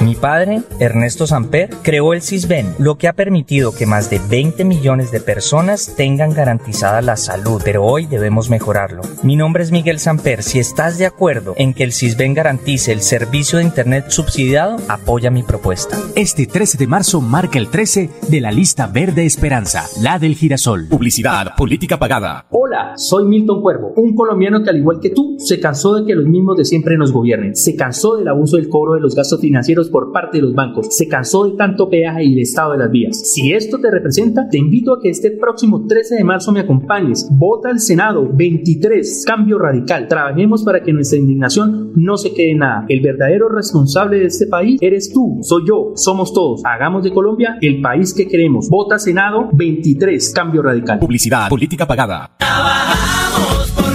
Mi 0.02 0.14
padre, 0.14 0.62
Ernesto 0.80 1.26
Samper, 1.26 1.68
creó 1.82 2.14
el 2.14 2.22
CISBEN, 2.22 2.74
lo 2.78 2.96
que 2.96 3.08
ha 3.08 3.12
permitido 3.12 3.74
que 3.74 3.84
más 3.84 4.08
de 4.08 4.18
20 4.30 4.64
millones 4.64 5.12
de 5.12 5.20
personas 5.20 5.94
tengan 5.98 6.32
garantizada 6.32 7.02
la 7.02 7.18
salud, 7.18 7.60
pero 7.62 7.84
hoy 7.84 8.06
debemos 8.06 8.48
mejorarlo. 8.48 9.02
Mi 9.22 9.36
nombre 9.36 9.62
es 9.62 9.70
Miguel 9.70 9.98
Samper, 9.98 10.42
si 10.42 10.58
estás 10.58 10.96
de 10.96 11.04
acuerdo 11.04 11.52
en 11.58 11.74
que 11.74 11.84
el 11.84 11.92
CISBEN 11.92 12.32
garantice 12.32 12.92
el 12.92 13.02
servicio 13.02 13.58
de 13.58 13.64
Internet 13.64 14.06
subsidiado, 14.08 14.78
apoya 14.88 15.30
mi 15.30 15.42
propuesta. 15.42 15.98
Este 16.16 16.46
13 16.46 16.78
de 16.78 16.86
marzo 16.86 17.20
marca 17.20 17.58
el 17.58 17.68
13 17.68 18.08
de 18.30 18.40
la 18.40 18.50
lista 18.50 18.86
verde 18.86 19.26
Esperanza, 19.26 19.84
la 20.00 20.18
del 20.18 20.36
girasol. 20.36 20.88
Publicidad, 20.88 21.54
política 21.54 21.98
pagada. 21.98 22.46
Hola, 22.48 22.94
soy 22.96 23.26
Milton 23.26 23.60
Cuervo, 23.60 23.92
un 23.94 24.14
colombiano 24.14 24.37
que 24.38 24.70
al 24.70 24.76
igual 24.76 25.00
que 25.00 25.10
tú 25.10 25.36
se 25.38 25.60
cansó 25.60 25.94
de 25.94 26.06
que 26.06 26.14
los 26.14 26.26
mismos 26.26 26.56
de 26.56 26.64
siempre 26.64 26.96
nos 26.96 27.12
gobiernen, 27.12 27.54
se 27.54 27.76
cansó 27.76 28.16
del 28.16 28.28
abuso 28.28 28.56
del 28.56 28.68
cobro 28.68 28.94
de 28.94 29.00
los 29.00 29.14
gastos 29.14 29.40
financieros 29.40 29.88
por 29.88 30.12
parte 30.12 30.38
de 30.38 30.42
los 30.42 30.54
bancos, 30.54 30.88
se 30.90 31.08
cansó 31.08 31.44
de 31.44 31.56
tanto 31.56 31.88
peaje 31.88 32.24
y 32.24 32.34
el 32.34 32.40
estado 32.40 32.72
de 32.72 32.78
las 32.78 32.90
vías. 32.90 33.32
Si 33.32 33.52
esto 33.52 33.78
te 33.78 33.90
representa, 33.90 34.48
te 34.48 34.58
invito 34.58 34.92
a 34.92 35.00
que 35.00 35.10
este 35.10 35.32
próximo 35.32 35.86
13 35.86 36.16
de 36.16 36.24
marzo 36.24 36.52
me 36.52 36.60
acompañes. 36.60 37.28
Vota 37.32 37.68
al 37.68 37.80
Senado 37.80 38.28
23, 38.32 39.24
cambio 39.26 39.58
radical. 39.58 40.08
Trabajemos 40.08 40.62
para 40.62 40.82
que 40.82 40.92
nuestra 40.92 41.18
indignación 41.18 41.92
no 41.96 42.16
se 42.16 42.32
quede 42.32 42.52
en 42.52 42.58
nada. 42.58 42.86
El 42.88 43.00
verdadero 43.00 43.48
responsable 43.48 44.18
de 44.18 44.26
este 44.26 44.46
país 44.46 44.78
eres 44.80 45.12
tú, 45.12 45.38
soy 45.42 45.62
yo, 45.66 45.92
somos 45.94 46.32
todos. 46.32 46.62
Hagamos 46.64 47.02
de 47.02 47.12
Colombia 47.12 47.58
el 47.60 47.80
país 47.80 48.14
que 48.14 48.26
queremos. 48.26 48.68
Vota 48.68 48.98
Senado 48.98 49.48
23, 49.52 50.32
cambio 50.34 50.62
radical. 50.62 50.98
Publicidad, 50.98 51.48
política 51.48 51.86
pagada. 51.86 52.30
Por 53.74 53.87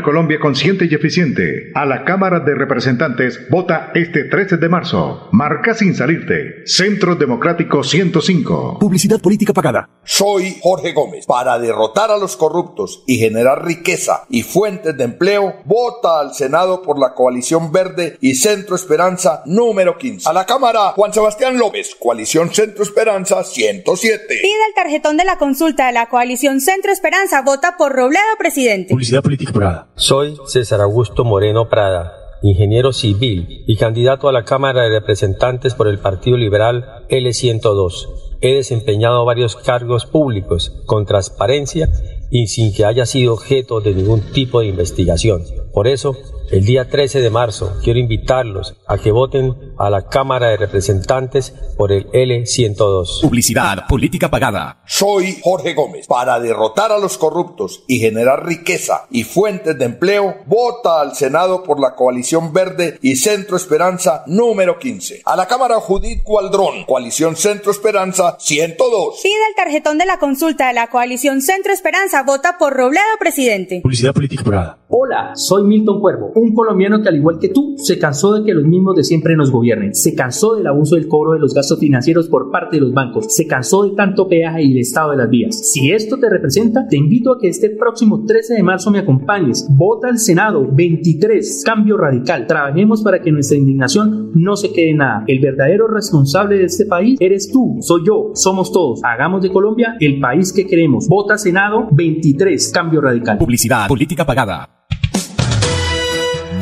una 0.00 0.02
Colombia 0.02 0.38
consciente 0.40 0.88
y 0.90 0.94
eficiente, 0.94 1.72
a 1.74 1.84
la 1.84 2.04
Cámara 2.04 2.40
de 2.40 2.54
Representantes 2.54 3.48
vota 3.50 3.90
este 3.94 4.24
13 4.24 4.56
de 4.56 4.68
marzo. 4.68 5.28
Marca 5.32 5.74
sin 5.74 5.94
salirte. 5.94 6.62
Centro 6.64 7.16
Democrático 7.16 7.82
105. 7.84 8.78
Publicidad 8.78 9.20
política 9.20 9.52
pagada. 9.52 9.90
Soy 10.04 10.56
Jorge 10.62 10.92
Gómez. 10.92 11.26
Para 11.26 11.58
derrotar 11.58 12.10
a 12.10 12.16
los 12.16 12.36
corruptos 12.36 13.02
y 13.06 13.18
generar 13.18 13.64
riqueza 13.64 14.24
y 14.30 14.42
fuentes 14.42 14.96
de 14.96 15.04
empleo, 15.04 15.56
vota 15.64 16.20
al 16.20 16.34
Senado 16.34 16.82
por 16.82 16.98
la 16.98 17.12
Coalición 17.12 17.70
Verde 17.70 18.16
y 18.20 18.36
Centro 18.36 18.76
Esperanza 18.76 19.42
número 19.44 19.98
15. 19.98 20.28
A 20.28 20.32
la 20.32 20.46
Cámara, 20.46 20.92
Juan 20.96 21.12
Sebastián 21.12 21.58
López, 21.58 21.94
Coalición 21.98 22.54
Centro 22.54 22.84
Esperanza 22.84 23.44
107. 23.44 24.24
Pide 24.28 24.66
el 24.68 24.74
tarjetón 24.74 25.18
de 25.18 25.24
la 25.24 25.36
consulta 25.36 25.88
de 25.88 25.92
la 25.92 26.06
Coalición 26.08 26.60
Centro 26.60 26.90
Esperanza. 26.90 27.42
Vota 27.42 27.76
por 27.76 27.92
Robledo, 27.92 28.22
presidente. 28.38 28.90
Publicidad 28.90 29.22
política 29.22 29.50
soy 29.96 30.38
César 30.46 30.80
Augusto 30.80 31.24
Moreno 31.24 31.68
Prada, 31.68 32.14
ingeniero 32.42 32.92
civil 32.92 33.64
y 33.66 33.76
candidato 33.76 34.28
a 34.28 34.32
la 34.32 34.44
Cámara 34.44 34.82
de 34.82 34.90
Representantes 34.90 35.74
por 35.74 35.88
el 35.88 35.98
Partido 35.98 36.36
Liberal 36.36 37.04
L102. 37.08 38.08
He 38.40 38.54
desempeñado 38.54 39.24
varios 39.24 39.56
cargos 39.56 40.06
públicos 40.06 40.72
con 40.86 41.04
transparencia 41.04 41.90
y 42.30 42.46
sin 42.46 42.72
que 42.72 42.84
haya 42.84 43.04
sido 43.04 43.34
objeto 43.34 43.80
de 43.80 43.94
ningún 43.94 44.20
tipo 44.20 44.60
de 44.60 44.68
investigación. 44.68 45.42
Por 45.72 45.86
eso, 45.86 46.16
el 46.50 46.64
día 46.64 46.88
13 46.88 47.20
de 47.20 47.30
marzo 47.30 47.78
quiero 47.82 48.00
invitarlos 48.00 48.76
a 48.86 48.98
que 48.98 49.12
voten 49.12 49.54
a 49.78 49.88
la 49.88 50.08
Cámara 50.08 50.48
de 50.48 50.56
Representantes 50.56 51.54
por 51.76 51.92
el 51.92 52.10
L102. 52.10 53.22
Publicidad, 53.22 53.86
política 53.88 54.30
pagada. 54.30 54.82
Soy 54.86 55.38
Jorge 55.42 55.74
Gómez. 55.74 56.06
Para 56.06 56.40
derrotar 56.40 56.90
a 56.92 56.98
los 56.98 57.18
corruptos 57.18 57.84
y 57.86 57.98
generar 57.98 58.44
riqueza 58.44 59.06
y 59.10 59.24
fuentes 59.24 59.78
de 59.78 59.84
empleo, 59.84 60.38
vota 60.46 61.00
al 61.00 61.14
Senado 61.14 61.62
por 61.62 61.80
la 61.80 61.94
Coalición 61.94 62.52
Verde 62.52 62.98
y 63.00 63.16
Centro 63.16 63.56
Esperanza 63.56 64.24
número 64.26 64.78
15. 64.78 65.22
A 65.24 65.36
la 65.36 65.46
Cámara 65.46 65.76
Judith 65.76 66.22
Cualdrón, 66.24 66.84
Coalición 66.84 67.36
Centro 67.36 67.70
Esperanza 67.70 68.36
102. 68.38 69.20
Pide 69.22 69.34
el 69.48 69.54
tarjetón 69.54 69.98
de 69.98 70.06
la 70.06 70.18
consulta 70.18 70.68
de 70.68 70.74
la 70.74 70.88
Coalición 70.88 71.42
Centro 71.42 71.72
Esperanza. 71.72 72.24
Vota 72.24 72.56
por 72.58 72.72
Robledo, 72.72 73.04
presidente. 73.18 73.80
Publicidad 73.82 74.12
política 74.12 74.42
pagada. 74.42 74.78
Hola, 74.88 75.32
soy 75.36 75.62
Milton 75.62 76.00
Cuervo 76.00 76.32
un 76.40 76.54
colombiano 76.54 77.02
que 77.02 77.08
al 77.08 77.16
igual 77.16 77.38
que 77.38 77.48
tú 77.48 77.74
se 77.76 77.98
cansó 77.98 78.34
de 78.34 78.44
que 78.44 78.54
los 78.54 78.64
mismos 78.64 78.96
de 78.96 79.04
siempre 79.04 79.36
nos 79.36 79.50
gobiernen, 79.50 79.94
se 79.94 80.14
cansó 80.14 80.54
del 80.54 80.66
abuso 80.66 80.96
del 80.96 81.08
cobro 81.08 81.32
de 81.32 81.38
los 81.38 81.54
gastos 81.54 81.78
financieros 81.78 82.28
por 82.28 82.50
parte 82.50 82.76
de 82.76 82.82
los 82.82 82.92
bancos, 82.92 83.34
se 83.34 83.46
cansó 83.46 83.84
de 83.84 83.90
tanto 83.90 84.28
peaje 84.28 84.62
y 84.62 84.72
el 84.72 84.78
estado 84.78 85.10
de 85.10 85.18
las 85.18 85.30
vías. 85.30 85.70
Si 85.72 85.90
esto 85.90 86.18
te 86.18 86.30
representa, 86.30 86.86
te 86.88 86.96
invito 86.96 87.32
a 87.32 87.38
que 87.38 87.48
este 87.48 87.70
próximo 87.70 88.24
13 88.24 88.54
de 88.54 88.62
marzo 88.62 88.90
me 88.90 89.00
acompañes. 89.00 89.66
Vota 89.70 90.08
al 90.08 90.18
Senado 90.18 90.66
23, 90.70 91.62
cambio 91.64 91.96
radical. 91.96 92.46
Trabajemos 92.46 93.02
para 93.02 93.20
que 93.20 93.32
nuestra 93.32 93.58
indignación 93.58 94.30
no 94.34 94.56
se 94.56 94.72
quede 94.72 94.94
nada. 94.94 95.24
El 95.26 95.40
verdadero 95.40 95.88
responsable 95.88 96.56
de 96.56 96.64
este 96.64 96.86
país 96.86 97.18
eres 97.20 97.50
tú, 97.50 97.76
soy 97.80 98.02
yo, 98.06 98.30
somos 98.34 98.72
todos. 98.72 99.00
Hagamos 99.04 99.42
de 99.42 99.50
Colombia 99.50 99.96
el 100.00 100.20
país 100.20 100.52
que 100.52 100.66
queremos. 100.66 101.06
Vota 101.08 101.36
Senado 101.36 101.88
23, 101.92 102.72
cambio 102.72 103.00
radical. 103.00 103.38
Publicidad, 103.38 103.88
política 103.88 104.24
pagada. 104.24 104.79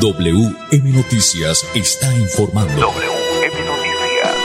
WM 0.00 0.92
Noticias 0.92 1.68
está 1.74 2.06
informando. 2.14 2.70
WM 2.72 3.66
Noticias. 3.66 4.36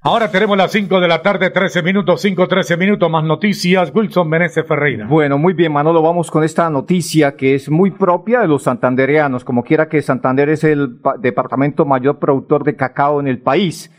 Ahora 0.00 0.30
tenemos 0.30 0.56
las 0.56 0.72
5 0.72 0.98
de 1.00 1.06
la 1.08 1.20
tarde, 1.20 1.50
13 1.50 1.82
minutos, 1.82 2.22
5, 2.22 2.48
13 2.48 2.78
minutos 2.78 3.10
más 3.10 3.24
noticias. 3.24 3.92
Wilson 3.94 4.26
Meneses 4.26 4.66
Ferreira. 4.66 5.06
Bueno, 5.06 5.36
muy 5.36 5.52
bien, 5.52 5.70
Manolo, 5.70 6.00
vamos 6.00 6.30
con 6.30 6.44
esta 6.44 6.70
noticia 6.70 7.36
que 7.36 7.56
es 7.56 7.68
muy 7.68 7.90
propia 7.90 8.40
de 8.40 8.48
los 8.48 8.62
santandereanos, 8.62 9.44
como 9.44 9.62
quiera 9.62 9.86
que 9.86 10.00
Santander 10.00 10.48
es 10.48 10.64
el 10.64 11.00
departamento 11.20 11.84
mayor 11.84 12.18
productor 12.18 12.64
de 12.64 12.74
cacao 12.74 13.20
en 13.20 13.28
el 13.28 13.42
país. 13.42 13.92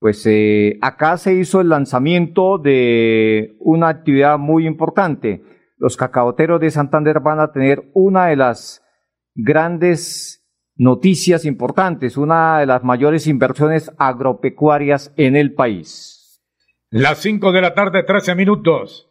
Pues 0.00 0.26
eh, 0.26 0.80
acá 0.82 1.16
se 1.16 1.34
hizo 1.34 1.60
el 1.60 1.68
lanzamiento 1.68 2.58
de 2.58 3.54
una 3.60 3.88
actividad 3.88 4.36
muy 4.36 4.66
importante. 4.66 5.44
Los 5.78 5.96
cacaoteros 5.96 6.60
de 6.60 6.72
Santander 6.72 7.20
van 7.20 7.38
a 7.38 7.52
tener 7.52 7.84
una 7.94 8.26
de 8.26 8.34
las 8.34 8.82
grandes 9.34 10.44
noticias 10.76 11.44
importantes, 11.44 12.16
una 12.16 12.58
de 12.60 12.66
las 12.66 12.82
mayores 12.82 13.26
inversiones 13.26 13.90
agropecuarias 13.98 15.12
en 15.16 15.36
el 15.36 15.54
país. 15.54 16.42
Las 16.90 17.18
5 17.18 17.52
de 17.52 17.60
la 17.60 17.74
tarde, 17.74 18.02
13 18.02 18.34
minutos. 18.34 19.08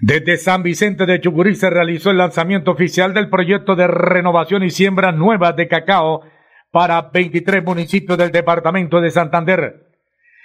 Desde 0.00 0.36
San 0.36 0.62
Vicente 0.62 1.06
de 1.06 1.20
Chucurí 1.20 1.54
se 1.54 1.70
realizó 1.70 2.10
el 2.10 2.18
lanzamiento 2.18 2.72
oficial 2.72 3.14
del 3.14 3.30
proyecto 3.30 3.76
de 3.76 3.86
renovación 3.86 4.62
y 4.64 4.70
siembra 4.70 5.12
nuevas 5.12 5.56
de 5.56 5.68
cacao 5.68 6.22
para 6.70 7.00
23 7.02 7.64
municipios 7.64 8.18
del 8.18 8.32
departamento 8.32 9.00
de 9.00 9.10
Santander. 9.10 9.86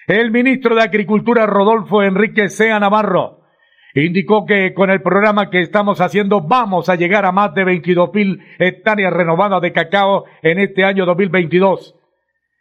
El 0.07 0.31
ministro 0.31 0.75
de 0.75 0.83
Agricultura 0.83 1.45
Rodolfo 1.47 2.03
Enrique 2.03 2.49
Sea 2.49 2.79
Navarro 2.79 3.38
indicó 3.93 4.45
que 4.45 4.73
con 4.73 4.89
el 4.89 5.01
programa 5.01 5.49
que 5.49 5.61
estamos 5.61 6.01
haciendo 6.01 6.41
vamos 6.41 6.89
a 6.89 6.95
llegar 6.95 7.25
a 7.25 7.31
más 7.31 7.53
de 7.53 7.63
22 7.63 8.13
mil 8.13 8.39
hectáreas 8.59 9.13
renovadas 9.13 9.61
de 9.61 9.71
cacao 9.71 10.25
en 10.41 10.59
este 10.59 10.83
año 10.83 11.05
2022. 11.05 11.95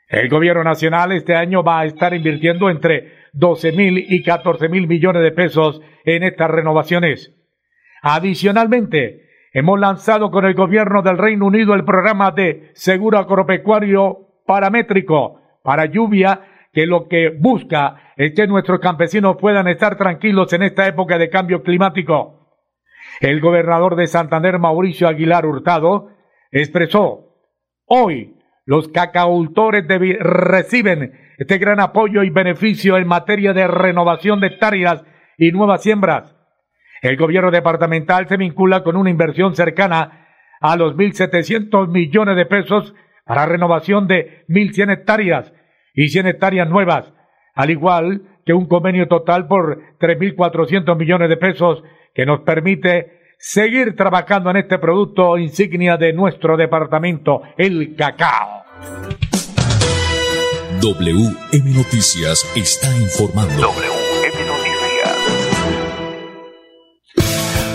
El 0.08 0.28
gobierno 0.30 0.64
nacional 0.64 1.12
este 1.12 1.34
año 1.34 1.62
va 1.62 1.80
a 1.80 1.84
estar 1.84 2.14
invirtiendo 2.14 2.70
entre 2.70 3.12
12 3.34 3.72
mil 3.72 3.98
y 3.98 4.22
14 4.22 4.68
mil 4.68 4.86
millones 4.88 5.22
de 5.22 5.32
pesos 5.32 5.82
en 6.04 6.22
estas 6.22 6.50
renovaciones. 6.50 7.34
Adicionalmente, 8.00 9.26
hemos 9.52 9.78
lanzado 9.78 10.30
con 10.30 10.46
el 10.46 10.54
gobierno 10.54 11.02
del 11.02 11.18
Reino 11.18 11.46
Unido 11.46 11.74
el 11.74 11.84
programa 11.84 12.30
de 12.30 12.70
seguro 12.72 13.18
agropecuario 13.18 14.28
paramétrico 14.46 15.42
para 15.62 15.84
lluvia 15.84 16.40
que 16.72 16.86
lo 16.86 17.08
que 17.08 17.30
busca 17.30 18.12
es 18.16 18.34
que 18.34 18.46
nuestros 18.46 18.80
campesinos 18.80 19.36
puedan 19.40 19.68
estar 19.68 19.96
tranquilos 19.96 20.52
en 20.52 20.62
esta 20.62 20.86
época 20.86 21.18
de 21.18 21.30
cambio 21.30 21.62
climático. 21.62 22.38
El 23.20 23.40
gobernador 23.40 23.96
de 23.96 24.06
Santander, 24.06 24.58
Mauricio 24.58 25.08
Aguilar 25.08 25.46
Hurtado, 25.46 26.10
expresó, 26.50 27.34
hoy 27.86 28.34
los 28.64 28.88
cacaultores 28.88 29.84
reciben 30.20 31.12
este 31.38 31.58
gran 31.58 31.80
apoyo 31.80 32.22
y 32.22 32.30
beneficio 32.30 32.96
en 32.96 33.08
materia 33.08 33.52
de 33.52 33.66
renovación 33.66 34.40
de 34.40 34.48
hectáreas 34.48 35.04
y 35.38 35.52
nuevas 35.52 35.82
siembras. 35.82 36.36
El 37.00 37.16
gobierno 37.16 37.50
departamental 37.50 38.28
se 38.28 38.36
vincula 38.36 38.82
con 38.82 38.96
una 38.96 39.10
inversión 39.10 39.54
cercana 39.54 40.26
a 40.60 40.76
los 40.76 40.96
1.700 40.96 41.88
millones 41.88 42.36
de 42.36 42.46
pesos 42.46 42.94
para 43.24 43.46
renovación 43.46 44.08
de 44.08 44.44
1.100 44.48 44.92
hectáreas 44.92 45.52
y 45.98 46.10
100 46.10 46.28
hectáreas 46.28 46.70
nuevas, 46.70 47.12
al 47.54 47.70
igual 47.70 48.22
que 48.46 48.52
un 48.52 48.66
convenio 48.68 49.08
total 49.08 49.48
por 49.48 49.80
3.400 49.98 50.96
millones 50.96 51.28
de 51.28 51.36
pesos 51.36 51.82
que 52.14 52.24
nos 52.24 52.42
permite 52.42 53.34
seguir 53.36 53.96
trabajando 53.96 54.48
en 54.50 54.58
este 54.58 54.78
producto 54.78 55.36
insignia 55.36 55.96
de 55.96 56.12
nuestro 56.12 56.56
departamento, 56.56 57.42
el 57.56 57.96
cacao. 57.96 58.62
WM 60.80 61.74
Noticias 61.74 62.48
está 62.54 62.96
informando. 62.96 63.60
WM 63.60 63.97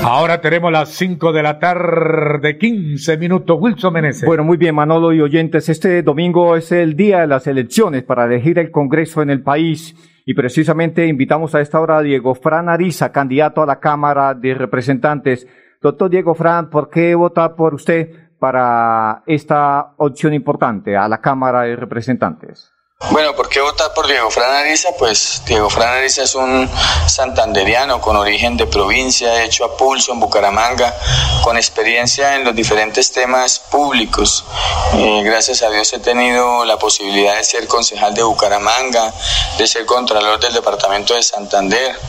Ahora 0.05 0.41
tenemos 0.41 0.69
las 0.69 0.89
5 0.89 1.31
de 1.31 1.41
la 1.41 1.59
tarde, 1.59 2.57
15 2.57 3.17
minutos. 3.17 3.57
Wilson 3.57 3.93
Meneses. 3.93 4.25
Bueno, 4.25 4.43
muy 4.43 4.57
bien, 4.57 4.75
Manolo 4.75 5.13
y 5.13 5.21
oyentes. 5.21 5.69
Este 5.69 6.03
domingo 6.03 6.57
es 6.57 6.73
el 6.73 6.97
día 6.97 7.21
de 7.21 7.27
las 7.27 7.47
elecciones 7.47 8.03
para 8.03 8.25
elegir 8.25 8.59
el 8.59 8.69
Congreso 8.69 9.21
en 9.21 9.29
el 9.29 9.41
país. 9.41 9.95
Y 10.25 10.33
precisamente 10.33 11.07
invitamos 11.07 11.55
a 11.55 11.61
esta 11.61 11.79
hora 11.79 11.99
a 11.99 12.01
Diego 12.01 12.35
Fran 12.35 12.67
Ariza, 12.67 13.13
candidato 13.13 13.61
a 13.61 13.65
la 13.65 13.79
Cámara 13.79 14.33
de 14.33 14.53
Representantes. 14.53 15.47
Doctor 15.81 16.09
Diego 16.09 16.35
Fran, 16.35 16.69
¿por 16.69 16.89
qué 16.89 17.15
vota 17.15 17.55
por 17.55 17.73
usted 17.73 18.09
para 18.39 19.23
esta 19.25 19.93
opción 19.95 20.33
importante 20.33 20.97
a 20.97 21.07
la 21.07 21.21
Cámara 21.21 21.61
de 21.61 21.77
Representantes? 21.77 22.72
Bueno, 23.11 23.35
¿por 23.35 23.49
qué 23.49 23.59
votar 23.59 23.93
por 23.93 24.07
Diego 24.07 24.31
Fran 24.31 24.49
Ariza? 24.49 24.89
Pues 24.97 25.41
Diego 25.45 25.69
Fran 25.69 25.89
Ariza 25.89 26.23
es 26.23 26.35
un 26.35 26.69
santanderiano 27.05 27.99
con 27.99 28.15
origen 28.15 28.55
de 28.55 28.65
provincia, 28.65 29.43
hecho 29.43 29.65
a 29.65 29.75
pulso 29.75 30.13
en 30.13 30.21
Bucaramanga, 30.21 30.95
con 31.43 31.57
experiencia 31.57 32.35
en 32.35 32.45
los 32.45 32.55
diferentes 32.55 33.11
temas 33.11 33.59
públicos. 33.59 34.45
Eh, 34.93 35.21
gracias 35.23 35.63
a 35.63 35.69
Dios 35.69 35.91
he 35.91 35.99
tenido 35.99 36.63
la 36.63 36.79
posibilidad 36.79 37.35
de 37.35 37.43
ser 37.43 37.67
concejal 37.67 38.13
de 38.13 38.23
Bucaramanga, 38.23 39.13
de 39.57 39.67
ser 39.67 39.85
contralor 39.85 40.39
del 40.39 40.53
departamento 40.53 41.13
de 41.13 41.23
Santander. 41.23 41.99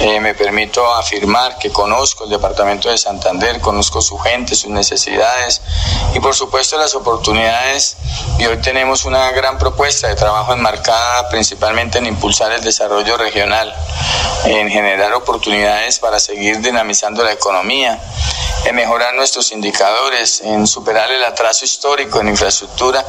Eh, 0.00 0.20
me 0.20 0.34
permito 0.34 0.86
afirmar 0.94 1.56
que 1.58 1.70
conozco 1.72 2.24
el 2.24 2.30
departamento 2.30 2.90
de 2.90 2.98
Santander, 2.98 3.58
conozco 3.60 4.02
su 4.02 4.18
gente, 4.18 4.54
sus 4.54 4.70
necesidades 4.70 5.62
y 6.14 6.20
por 6.20 6.34
supuesto 6.34 6.76
las 6.76 6.94
oportunidades. 6.94 7.96
Y 8.38 8.44
hoy 8.46 8.58
tenemos 8.58 9.06
una 9.06 9.30
gran 9.32 9.58
propuesta 9.58 10.08
de 10.08 10.14
trabajo 10.14 10.41
enmarcada 10.50 11.28
principalmente 11.28 11.98
en 11.98 12.06
impulsar 12.06 12.52
el 12.52 12.62
desarrollo 12.62 13.16
regional, 13.16 13.72
en 14.44 14.68
generar 14.70 15.12
oportunidades 15.14 15.98
para 15.98 16.18
seguir 16.18 16.60
dinamizando 16.60 17.22
la 17.22 17.32
economía, 17.32 18.00
en 18.64 18.76
mejorar 18.76 19.14
nuestros 19.14 19.52
indicadores, 19.52 20.40
en 20.40 20.66
superar 20.66 21.10
el 21.10 21.24
atraso 21.24 21.64
histórico 21.64 22.20
en 22.20 22.28
infraestructura, 22.28 23.04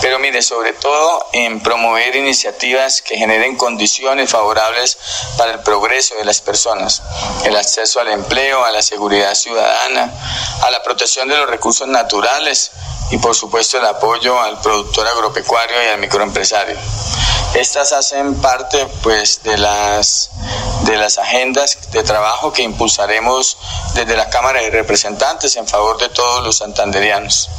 pero 0.00 0.18
mire, 0.18 0.42
sobre 0.42 0.72
todo 0.72 1.28
en 1.32 1.60
promover 1.60 2.16
iniciativas 2.16 3.02
que 3.02 3.16
generen 3.16 3.56
condiciones 3.56 4.30
favorables 4.30 4.98
para 5.36 5.52
el 5.52 5.60
progreso 5.60 6.16
de 6.16 6.24
las 6.24 6.40
personas, 6.40 7.02
el 7.44 7.56
acceso 7.56 8.00
al 8.00 8.08
empleo, 8.08 8.64
a 8.64 8.72
la 8.72 8.82
seguridad 8.82 9.34
ciudadana, 9.34 10.12
a 10.62 10.70
la 10.70 10.82
protección 10.82 11.28
de 11.28 11.36
los 11.36 11.48
recursos 11.48 11.86
naturales 11.86 12.72
y 13.10 13.18
por 13.18 13.34
supuesto 13.34 13.78
el 13.78 13.86
apoyo 13.86 14.38
al 14.40 14.60
productor 14.60 15.06
agropecuario 15.06 15.76
y 15.82 15.88
al 15.88 15.98
microempresario. 15.98 16.67
Estas 17.54 17.92
hacen 17.92 18.34
parte 18.40 18.86
pues 19.02 19.42
de 19.42 19.56
las 19.58 20.30
de 20.82 20.96
las 20.96 21.18
agendas 21.18 21.78
de 21.90 22.02
trabajo 22.02 22.52
que 22.52 22.62
impulsaremos 22.62 23.58
desde 23.94 24.16
la 24.16 24.30
Cámara 24.30 24.60
de 24.60 24.70
Representantes 24.70 25.56
en 25.56 25.66
favor 25.66 25.98
de 25.98 26.08
todos 26.08 26.42
los 26.44 26.58
santanderianos. 26.58 27.50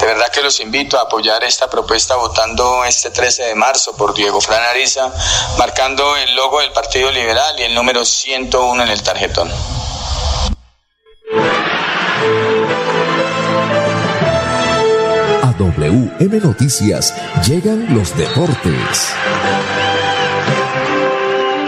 De 0.00 0.06
verdad 0.06 0.28
que 0.32 0.42
los 0.42 0.60
invito 0.60 0.98
a 0.98 1.02
apoyar 1.02 1.44
esta 1.44 1.70
propuesta 1.70 2.16
votando 2.16 2.84
este 2.84 3.10
13 3.10 3.44
de 3.44 3.54
marzo 3.54 3.96
por 3.96 4.12
Diego 4.14 4.40
Fran 4.40 4.62
Ariza, 4.64 5.10
marcando 5.56 6.16
el 6.16 6.34
logo 6.34 6.60
del 6.60 6.72
Partido 6.72 7.10
Liberal 7.10 7.58
y 7.58 7.62
el 7.62 7.74
número 7.74 8.04
101 8.04 8.82
en 8.82 8.88
el 8.88 9.02
tarjetón. 9.02 9.81
WM 16.22 16.40
Noticias 16.40 17.12
llegan 17.48 17.92
los 17.96 18.16
deportes. 18.16 19.12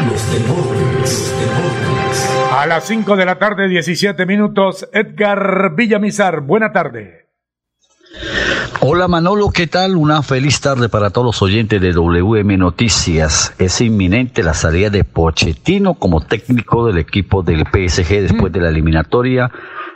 Los 0.08 0.32
deportes, 0.32 1.34
deportes. 1.40 2.30
A 2.52 2.64
las 2.66 2.84
5 2.86 3.16
de 3.16 3.24
la 3.24 3.36
tarde, 3.40 3.66
17 3.66 4.26
minutos, 4.26 4.88
Edgar 4.92 5.74
Villamizar. 5.74 6.42
Buena 6.42 6.70
tarde. 6.70 7.26
Hola 8.78 9.08
Manolo, 9.08 9.50
¿qué 9.50 9.66
tal? 9.66 9.96
Una 9.96 10.22
feliz 10.22 10.60
tarde 10.60 10.88
para 10.88 11.10
todos 11.10 11.26
los 11.26 11.42
oyentes 11.42 11.80
de 11.80 11.92
WM 11.92 12.56
Noticias. 12.56 13.54
Es 13.58 13.80
inminente 13.80 14.44
la 14.44 14.54
salida 14.54 14.88
de 14.88 15.02
Pochettino 15.02 15.94
como 15.94 16.20
técnico 16.20 16.86
del 16.86 16.98
equipo 16.98 17.42
del 17.42 17.64
PSG 17.64 18.20
después 18.22 18.52
de 18.52 18.60
la 18.60 18.68
eliminatoria 18.68 19.50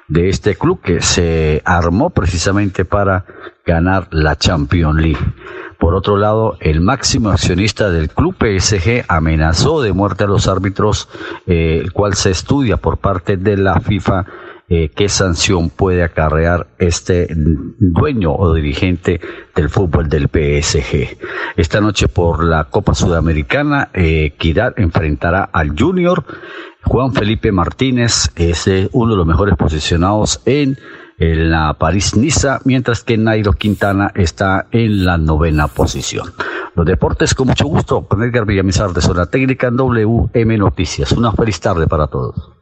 de 0.08 0.28
este 0.28 0.56
club 0.56 0.80
que 0.80 1.00
se 1.02 1.62
armó 1.64 2.10
precisamente 2.10 2.84
para 2.84 3.26
ganar 3.64 4.08
la 4.10 4.36
Champions 4.36 5.00
League. 5.00 5.34
Por 5.78 5.94
otro 5.94 6.16
lado, 6.16 6.56
el 6.60 6.80
máximo 6.80 7.30
accionista 7.30 7.90
del 7.90 8.08
club 8.08 8.34
PSG 8.34 9.04
amenazó 9.06 9.80
de 9.80 9.92
muerte 9.92 10.24
a 10.24 10.26
los 10.26 10.48
árbitros, 10.48 11.08
eh, 11.46 11.78
el 11.80 11.92
cual 11.92 12.14
se 12.14 12.30
estudia 12.30 12.78
por 12.78 12.98
parte 12.98 13.36
de 13.36 13.56
la 13.56 13.78
FIFA 13.80 14.26
eh, 14.68 14.90
qué 14.94 15.08
sanción 15.08 15.70
puede 15.70 16.02
acarrear 16.02 16.68
este 16.78 17.28
dueño 17.30 18.34
o 18.34 18.54
dirigente 18.54 19.20
del 19.54 19.70
fútbol 19.70 20.08
del 20.08 20.28
PSG. 20.28 21.18
Esta 21.56 21.80
noche 21.80 22.08
por 22.08 22.44
la 22.44 22.64
Copa 22.64 22.94
Sudamericana, 22.94 23.90
eh, 23.94 24.34
enfrentará 24.76 25.44
al 25.44 25.78
Junior. 25.78 26.24
Juan 26.84 27.12
Felipe 27.12 27.52
Martínez 27.52 28.30
es 28.36 28.70
uno 28.92 29.12
de 29.12 29.16
los 29.16 29.26
mejores 29.26 29.56
posicionados 29.56 30.40
en 30.44 30.78
en 31.18 31.50
la 31.50 31.74
París-Niza, 31.74 32.60
mientras 32.64 33.02
que 33.02 33.18
Nairo 33.18 33.52
Quintana 33.52 34.12
está 34.14 34.68
en 34.70 35.04
la 35.04 35.18
novena 35.18 35.66
posición. 35.66 36.32
Los 36.74 36.86
deportes 36.86 37.34
con 37.34 37.48
mucho 37.48 37.66
gusto 37.66 38.06
con 38.06 38.22
Edgar 38.22 38.46
Villamizar 38.46 38.92
de 38.92 39.00
Zona 39.00 39.26
Técnica 39.26 39.70
WM 39.70 40.58
Noticias. 40.58 41.12
Una 41.12 41.32
feliz 41.32 41.60
tarde 41.60 41.86
para 41.88 42.06
todos. 42.06 42.52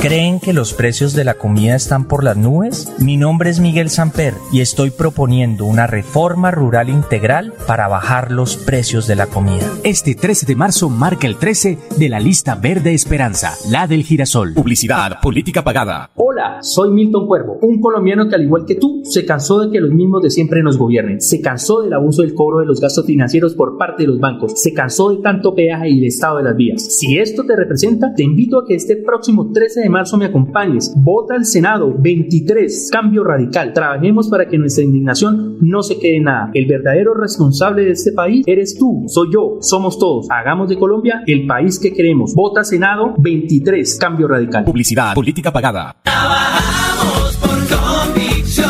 ¿Creen 0.00 0.40
que 0.40 0.52
los 0.52 0.74
precios 0.74 1.14
de 1.14 1.24
la 1.24 1.34
comida 1.34 1.74
están 1.74 2.06
por 2.06 2.22
las 2.22 2.36
nubes? 2.36 2.92
Mi 2.98 3.16
nombre 3.16 3.48
es 3.48 3.60
Miguel 3.60 3.88
Samper 3.88 4.34
y 4.52 4.60
estoy 4.60 4.90
proponiendo 4.90 5.64
una 5.64 5.86
reforma 5.86 6.50
rural 6.50 6.90
integral 6.90 7.54
para 7.66 7.88
bajar 7.88 8.30
los 8.30 8.56
precios 8.56 9.06
de 9.06 9.16
la 9.16 9.26
comida. 9.26 9.66
Este 9.84 10.14
13 10.14 10.46
de 10.46 10.54
marzo 10.54 10.90
marca 10.90 11.26
el 11.26 11.36
13 11.36 11.78
de 11.98 12.08
la 12.10 12.20
lista 12.20 12.54
verde 12.54 12.92
Esperanza, 12.92 13.54
la 13.70 13.86
del 13.86 14.04
girasol. 14.04 14.52
Publicidad, 14.52 15.18
política 15.20 15.64
pagada. 15.64 16.10
Hola, 16.14 16.58
soy 16.60 16.90
Milton 16.90 17.26
Cuervo, 17.26 17.58
un 17.62 17.80
colombiano 17.80 18.28
que 18.28 18.34
al 18.34 18.42
igual 18.42 18.66
que 18.66 18.76
tú 18.76 19.00
se 19.02 19.24
cansó 19.24 19.60
de 19.60 19.70
que 19.72 19.80
los 19.80 19.90
mismos 19.90 20.22
de 20.22 20.30
siempre 20.30 20.62
nos 20.62 20.76
gobiernen, 20.76 21.20
se 21.20 21.40
cansó 21.40 21.80
del 21.80 21.94
abuso 21.94 22.22
del 22.22 22.34
cobro 22.34 22.60
de 22.60 22.66
los 22.66 22.80
gastos 22.80 23.06
financieros 23.06 23.54
por 23.54 23.78
parte 23.78 24.02
de 24.02 24.08
los 24.08 24.20
bancos, 24.20 24.60
se 24.60 24.74
cansó 24.74 25.08
de 25.08 25.22
tanto 25.22 25.54
peaje 25.54 25.88
y 25.88 25.98
el 25.98 26.04
estado 26.04 26.36
de 26.36 26.44
las 26.44 26.56
vías. 26.56 26.82
Si 26.82 27.18
esto 27.18 27.44
te 27.44 27.56
representa, 27.56 28.14
te 28.14 28.22
invito 28.22 28.58
a 28.58 28.66
que 28.66 28.74
este 28.74 28.96
próximo 28.96 29.50
13 29.50 29.80
de 29.80 29.85
marzo 29.88 30.16
me 30.16 30.26
acompañes. 30.26 30.92
Vota 30.96 31.34
al 31.34 31.44
Senado 31.44 31.94
23, 31.98 32.90
cambio 32.92 33.24
radical. 33.24 33.72
Trabajemos 33.72 34.28
para 34.28 34.48
que 34.48 34.58
nuestra 34.58 34.84
indignación 34.84 35.58
no 35.60 35.82
se 35.82 35.98
quede 35.98 36.16
en 36.16 36.24
nada. 36.24 36.50
El 36.54 36.66
verdadero 36.66 37.14
responsable 37.14 37.84
de 37.84 37.92
este 37.92 38.12
país 38.12 38.44
eres 38.46 38.76
tú, 38.78 39.04
soy 39.06 39.28
yo, 39.32 39.58
somos 39.60 39.98
todos. 39.98 40.26
Hagamos 40.30 40.68
de 40.68 40.78
Colombia 40.78 41.22
el 41.26 41.46
país 41.46 41.78
que 41.78 41.92
queremos. 41.92 42.34
Vota 42.34 42.64
Senado 42.64 43.14
23, 43.18 43.98
cambio 43.98 44.28
radical. 44.28 44.64
Publicidad, 44.64 45.14
política 45.14 45.52
pagada. 45.52 45.96
Trabajamos 46.02 47.36
por 47.36 47.58
convicción 47.78 48.66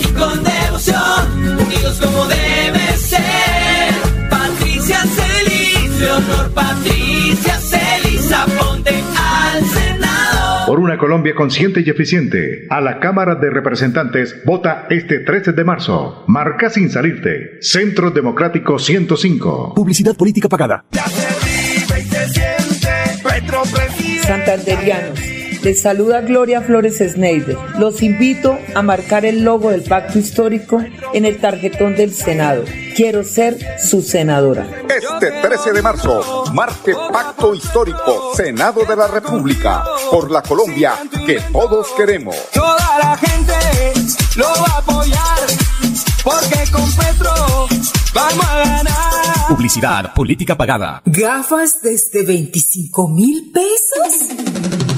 y 0.00 0.12
con 0.12 0.44
devoción, 0.44 1.58
unidos 1.60 2.00
como 2.02 2.26
debe 2.26 2.37
una 10.98 11.06
Colombia 11.06 11.34
consciente 11.34 11.82
y 11.86 11.90
eficiente, 11.90 12.66
a 12.70 12.80
la 12.80 12.98
Cámara 12.98 13.36
de 13.36 13.50
Representantes 13.50 14.42
vota 14.44 14.86
este 14.90 15.20
13 15.20 15.52
de 15.52 15.64
marzo. 15.64 16.24
Marca 16.26 16.70
sin 16.70 16.90
salirte. 16.90 17.58
Centro 17.60 18.10
Democrático 18.10 18.78
105. 18.78 19.74
Publicidad 19.74 20.16
política 20.16 20.48
pagada. 20.48 20.84
Santanderianos, 24.22 25.20
les 25.68 25.82
saluda 25.82 26.22
Gloria 26.22 26.62
Flores 26.62 26.96
Sneider. 26.96 27.58
Los 27.78 28.02
invito 28.02 28.58
a 28.74 28.80
marcar 28.80 29.26
el 29.26 29.44
logo 29.44 29.70
del 29.70 29.82
pacto 29.82 30.18
histórico 30.18 30.82
en 31.12 31.26
el 31.26 31.38
tarjetón 31.42 31.94
del 31.94 32.14
Senado. 32.14 32.64
Quiero 32.96 33.22
ser 33.22 33.58
su 33.78 34.00
senadora. 34.00 34.66
Este 34.88 35.30
13 35.30 35.72
de 35.72 35.82
marzo, 35.82 36.44
marque 36.54 36.94
Pacto 37.12 37.54
Histórico, 37.54 38.32
Senado 38.34 38.86
de 38.86 38.96
la 38.96 39.08
República, 39.08 39.84
por 40.10 40.30
la 40.30 40.40
Colombia 40.40 40.94
que 41.26 41.38
todos 41.52 41.88
queremos. 41.94 42.34
Toda 42.54 42.98
la 42.98 43.18
gente 43.18 43.52
lo 44.36 44.46
va 44.46 44.74
a 44.74 44.78
apoyar, 44.78 45.38
porque 46.24 46.72
con 46.72 46.90
Petro 46.92 47.30
vamos 48.14 48.46
a 48.46 48.58
ganar. 48.58 49.48
Publicidad, 49.50 50.14
política 50.14 50.56
pagada. 50.56 51.02
¿Gafas 51.04 51.82
desde 51.82 52.22
25 52.22 53.08
mil 53.08 53.52
pesos? 53.52 54.97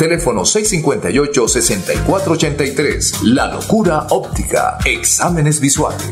Teléfono 0.00 0.42
658-6483. 0.44 3.22
La 3.24 3.48
locura 3.48 4.06
óptica. 4.08 4.78
Exámenes 4.86 5.60
visuales. 5.60 6.08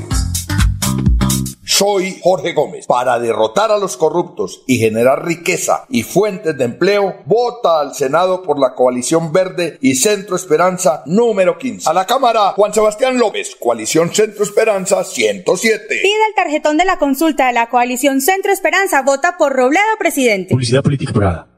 Soy 1.65 2.19
Jorge 2.23 2.53
Gómez. 2.53 2.87
Para 2.87 3.19
derrotar 3.19 3.73
a 3.73 3.79
los 3.79 3.97
corruptos 3.97 4.63
y 4.67 4.77
generar 4.77 5.25
riqueza 5.25 5.87
y 5.89 6.03
fuentes 6.03 6.59
de 6.59 6.65
empleo, 6.65 7.23
vota 7.25 7.81
al 7.81 7.95
Senado 7.95 8.43
por 8.43 8.59
la 8.59 8.75
coalición 8.75 9.33
verde 9.33 9.79
y 9.81 9.95
Centro 9.95 10.37
Esperanza 10.37 11.03
número 11.07 11.57
15. 11.57 11.89
A 11.89 11.95
la 11.95 12.05
Cámara, 12.05 12.53
Juan 12.57 12.75
Sebastián 12.75 13.17
López, 13.17 13.57
coalición 13.59 14.15
Centro 14.15 14.45
Esperanza 14.45 15.03
107. 15.03 15.87
Pide 15.89 16.27
el 16.29 16.35
tarjetón 16.37 16.77
de 16.77 16.85
la 16.85 16.99
consulta 16.99 17.47
de 17.47 17.55
la 17.55 17.71
coalición 17.71 18.21
Centro 18.21 18.53
Esperanza. 18.53 19.01
Vota 19.01 19.39
por 19.39 19.55
Robledo, 19.55 19.97
presidente. 19.99 20.51
Publicidad 20.51 20.83
política 20.83 21.15
pagada. 21.15 21.58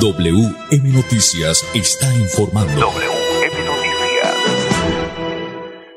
WM 0.00 0.94
Noticias 0.94 1.70
está 1.74 2.06
informando. 2.14 2.88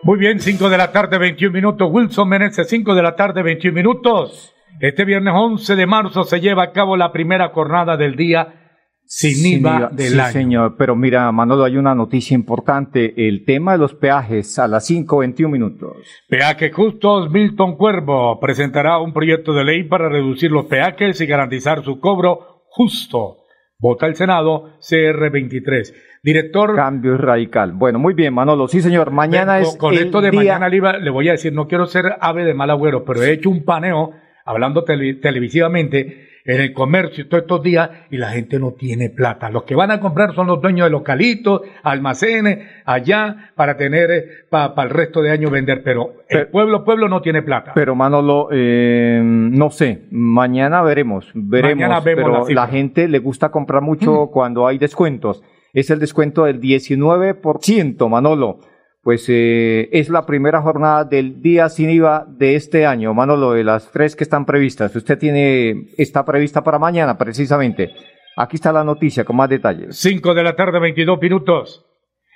Muy 0.02 0.20
bien, 0.20 0.42
5 0.42 0.70
de 0.70 0.78
la 0.78 0.92
tarde, 0.92 1.18
21 1.18 1.54
minutos. 1.54 1.88
Wilson 1.90 2.28
Meneses, 2.28 2.68
5 2.68 2.96
de 2.96 3.02
la 3.02 3.16
tarde, 3.16 3.42
21 3.44 3.74
minutos. 3.74 4.54
Este 4.82 5.06
viernes 5.06 5.34
11 5.34 5.78
de 5.78 5.86
marzo 5.86 6.26
se 6.26 6.42
lleva 6.42 6.64
a 6.64 6.72
cabo 6.74 6.98
la 6.98 7.14
primera 7.14 7.48
jornada 7.54 7.96
del 7.96 8.18
día 8.18 8.82
sin 9.06 9.60
IVA 9.60 9.90
del 9.94 10.14
sí, 10.14 10.20
año. 10.20 10.32
señor. 10.34 10.76
Pero 10.78 10.98
mira, 10.98 11.32
Manolo, 11.32 11.64
hay 11.64 11.78
una 11.78 11.96
noticia 11.96 12.36
importante. 12.36 13.14
El 13.26 13.46
tema 13.46 13.72
de 13.72 13.78
los 13.78 13.94
peajes 13.94 14.60
a 14.60 14.68
las 14.68 14.90
5.21 14.92 15.50
minutos. 15.50 15.96
Peaje 16.28 16.72
Justos, 16.72 17.32
Milton 17.32 17.78
Cuervo 17.78 18.38
presentará 18.42 19.00
un 19.00 19.14
proyecto 19.14 19.54
de 19.54 19.64
ley 19.64 19.84
para 19.84 20.10
reducir 20.10 20.52
los 20.52 20.66
peajes 20.66 21.22
y 21.22 21.26
garantizar 21.26 21.86
su 21.86 22.02
cobro 22.02 22.64
justo. 22.68 23.43
Vota 23.80 24.06
el 24.08 24.16
Senado 24.16 24.78
CR23. 24.80 25.94
Director. 26.24 26.76
Cambio 26.76 27.18
radical. 27.18 27.74
Bueno, 27.74 28.00
muy 28.00 28.14
bien, 28.14 28.34
Manolo. 28.34 28.68
Sí, 28.68 28.80
señor. 28.82 29.12
Mañana 29.12 29.56
con, 29.60 29.62
es. 29.62 29.76
Con 29.78 29.94
el 29.94 30.00
esto 30.06 30.22
de 30.22 30.32
día- 30.32 30.58
mañana 30.58 30.70
le, 30.70 31.10
voy 31.10 31.28
a 31.30 31.34
decir, 31.34 31.52
no 31.54 31.68
quiero 31.68 31.86
ser 31.86 32.16
ave 32.22 32.46
de 32.46 32.54
mal 32.54 32.70
agüero, 32.70 33.04
pero 33.04 33.22
he 33.24 33.32
hecho 33.32 33.50
un 33.50 33.66
paneo 33.66 34.12
hablando 34.46 34.84
tele- 34.86 35.16
televisivamente 35.16 36.30
en 36.46 36.62
el 36.62 36.74
comercio 36.74 37.28
todos 37.28 37.44
estos 37.44 37.64
días 37.64 37.90
y 38.12 38.18
la 38.18 38.30
gente 38.30 38.60
no 38.60 38.72
tiene 38.72 39.10
plata. 39.10 39.50
Los 39.50 39.64
que 39.64 39.76
van 39.76 39.92
a 39.92 40.00
comprar 40.00 40.34
son 40.36 40.48
los 40.48 40.62
dueños 40.62 40.88
de 40.88 40.92
localitos, 40.92 41.62
almacenes, 41.84 42.60
allá, 42.86 43.52
para 43.56 43.78
tener, 43.78 44.48
para 44.50 44.74
el 44.84 44.90
resto 44.90 45.22
de 45.22 45.32
año 45.32 45.50
vender, 45.50 45.84
pero 45.84 46.16
el 46.28 46.48
pueblo, 46.48 46.84
pueblo 46.84 47.08
no 47.08 47.22
tiene 47.22 47.42
plata. 47.42 47.72
Pero 47.76 47.96
Manolo, 47.96 48.50
eh, 48.52 49.22
no 49.24 49.70
sé, 49.70 50.04
mañana 50.12 50.82
veremos, 50.82 51.32
veremos, 51.34 51.76
Mañana 51.76 52.00
vemos 52.02 52.46
pero 52.46 52.54
la 52.54 52.68
gente 52.68 53.08
le 53.08 53.20
gusta 53.20 53.50
comprar 53.50 53.82
mucho 53.82 54.28
cuando 54.28 54.68
hay 54.68 54.78
descuentos. 54.78 55.44
Es 55.74 55.90
el 55.90 56.00
descuento 56.00 56.44
del 56.44 56.60
19%, 56.60 58.10
Manolo. 58.10 58.60
Pues 59.04 59.26
eh, 59.28 59.90
es 59.92 60.08
la 60.08 60.26
primera 60.26 60.62
jornada 60.62 61.04
del 61.04 61.42
día 61.42 61.68
sin 61.68 61.90
IVA 61.90 62.26
de 62.26 62.56
este 62.56 62.86
año, 62.86 63.14
Manolo, 63.14 63.52
de 63.52 63.66
las 63.66 63.92
tres 63.92 64.16
que 64.16 64.24
están 64.24 64.46
previstas. 64.46 64.96
Usted 64.96 65.18
tiene, 65.18 65.88
está 65.98 66.24
prevista 66.24 66.64
para 66.64 66.80
mañana, 66.80 67.18
precisamente. 67.18 67.94
Aquí 68.38 68.56
está 68.56 68.72
la 68.72 68.86
noticia 68.86 69.26
con 69.26 69.36
más 69.36 69.50
detalles. 69.50 69.98
5 69.98 70.34
de 70.34 70.44
la 70.44 70.56
tarde, 70.56 70.80
22 70.80 71.20
minutos. 71.22 71.86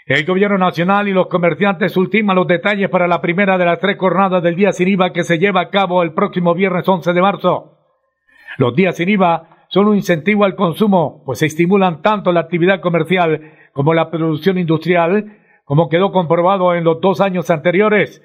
El 0.06 0.26
gobierno 0.26 0.58
nacional 0.58 1.08
y 1.08 1.14
los 1.14 1.28
comerciantes 1.28 1.96
ultiman 1.96 2.36
los 2.36 2.48
detalles 2.48 2.90
para 2.90 3.08
la 3.08 3.22
primera 3.22 3.58
de 3.58 3.66
las 3.66 3.80
tres 3.80 3.98
jornadas 3.98 4.44
del 4.44 4.56
día 4.56 4.74
sin 4.74 4.90
IVA 4.90 5.14
que 5.14 5.24
se 5.24 5.38
lleva 5.38 5.62
a 5.62 5.70
cabo 5.70 6.04
el 6.04 6.14
próximo 6.14 6.54
viernes 6.54 6.88
11 6.88 7.14
de 7.14 7.22
marzo. 7.22 7.78
Los 8.58 8.76
días 8.76 8.98
sin 8.98 9.08
IVA 9.08 9.66
son 9.70 9.88
un 9.88 9.96
incentivo 9.96 10.44
al 10.44 10.56
consumo, 10.56 11.24
pues 11.26 11.40
se 11.40 11.46
estimulan 11.46 12.02
tanto 12.02 12.34
la 12.34 12.42
actividad 12.42 12.82
comercial 12.82 13.54
como 13.72 13.94
la 13.94 14.10
producción 14.10 14.58
industrial, 14.58 15.38
como 15.68 15.90
quedó 15.90 16.14
comprobado 16.14 16.74
en 16.76 16.86
los 16.86 17.02
dos 17.02 17.20
años 17.20 17.50
anteriores. 17.50 18.24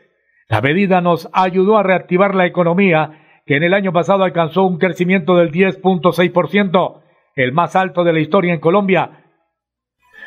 La 0.48 0.60
medida 0.60 1.00
nos 1.00 1.28
ayudó 1.32 1.76
a 1.76 1.82
reactivar 1.82 2.36
la 2.36 2.46
economía, 2.46 3.42
que 3.44 3.56
en 3.56 3.64
el 3.64 3.74
año 3.74 3.92
pasado 3.92 4.22
alcanzó 4.22 4.62
un 4.62 4.78
crecimiento 4.78 5.34
del 5.34 5.50
10.6%, 5.50 7.02
el 7.34 7.50
más 7.50 7.74
alto 7.74 8.04
de 8.04 8.12
la 8.12 8.20
historia 8.20 8.54
en 8.54 8.60
Colombia. 8.60 9.24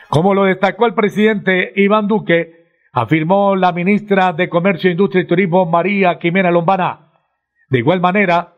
Como 0.09 0.33
lo 0.33 0.43
destacó 0.43 0.87
el 0.87 0.93
presidente 0.93 1.71
Iván 1.77 2.09
Duque, 2.09 2.65
afirmó 2.91 3.55
la 3.55 3.71
ministra 3.71 4.33
de 4.33 4.49
Comercio, 4.49 4.91
Industria 4.91 5.23
y 5.23 5.27
Turismo 5.27 5.65
María 5.65 6.19
Quimena 6.19 6.51
Lombana. 6.51 7.13
De 7.69 7.79
igual 7.79 8.01
manera, 8.01 8.55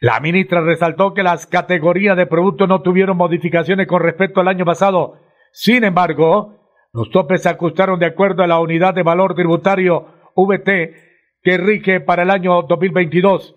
la 0.00 0.18
ministra 0.20 0.62
resaltó 0.62 1.12
que 1.12 1.22
las 1.22 1.46
categorías 1.46 2.16
de 2.16 2.24
productos 2.24 2.66
no 2.66 2.80
tuvieron 2.80 3.18
modificaciones 3.18 3.86
con 3.86 4.00
respecto 4.00 4.40
al 4.40 4.48
año 4.48 4.64
pasado. 4.64 5.18
Sin 5.52 5.84
embargo, 5.84 6.59
los 6.92 7.10
topes 7.10 7.42
se 7.42 7.48
ajustaron 7.48 7.98
de 7.98 8.06
acuerdo 8.06 8.42
a 8.42 8.46
la 8.46 8.60
unidad 8.60 8.94
de 8.94 9.02
valor 9.02 9.34
tributario 9.34 10.06
VT 10.34 10.94
que 11.42 11.56
rige 11.56 12.00
para 12.00 12.22
el 12.22 12.30
año 12.30 12.62
2022. 12.62 13.54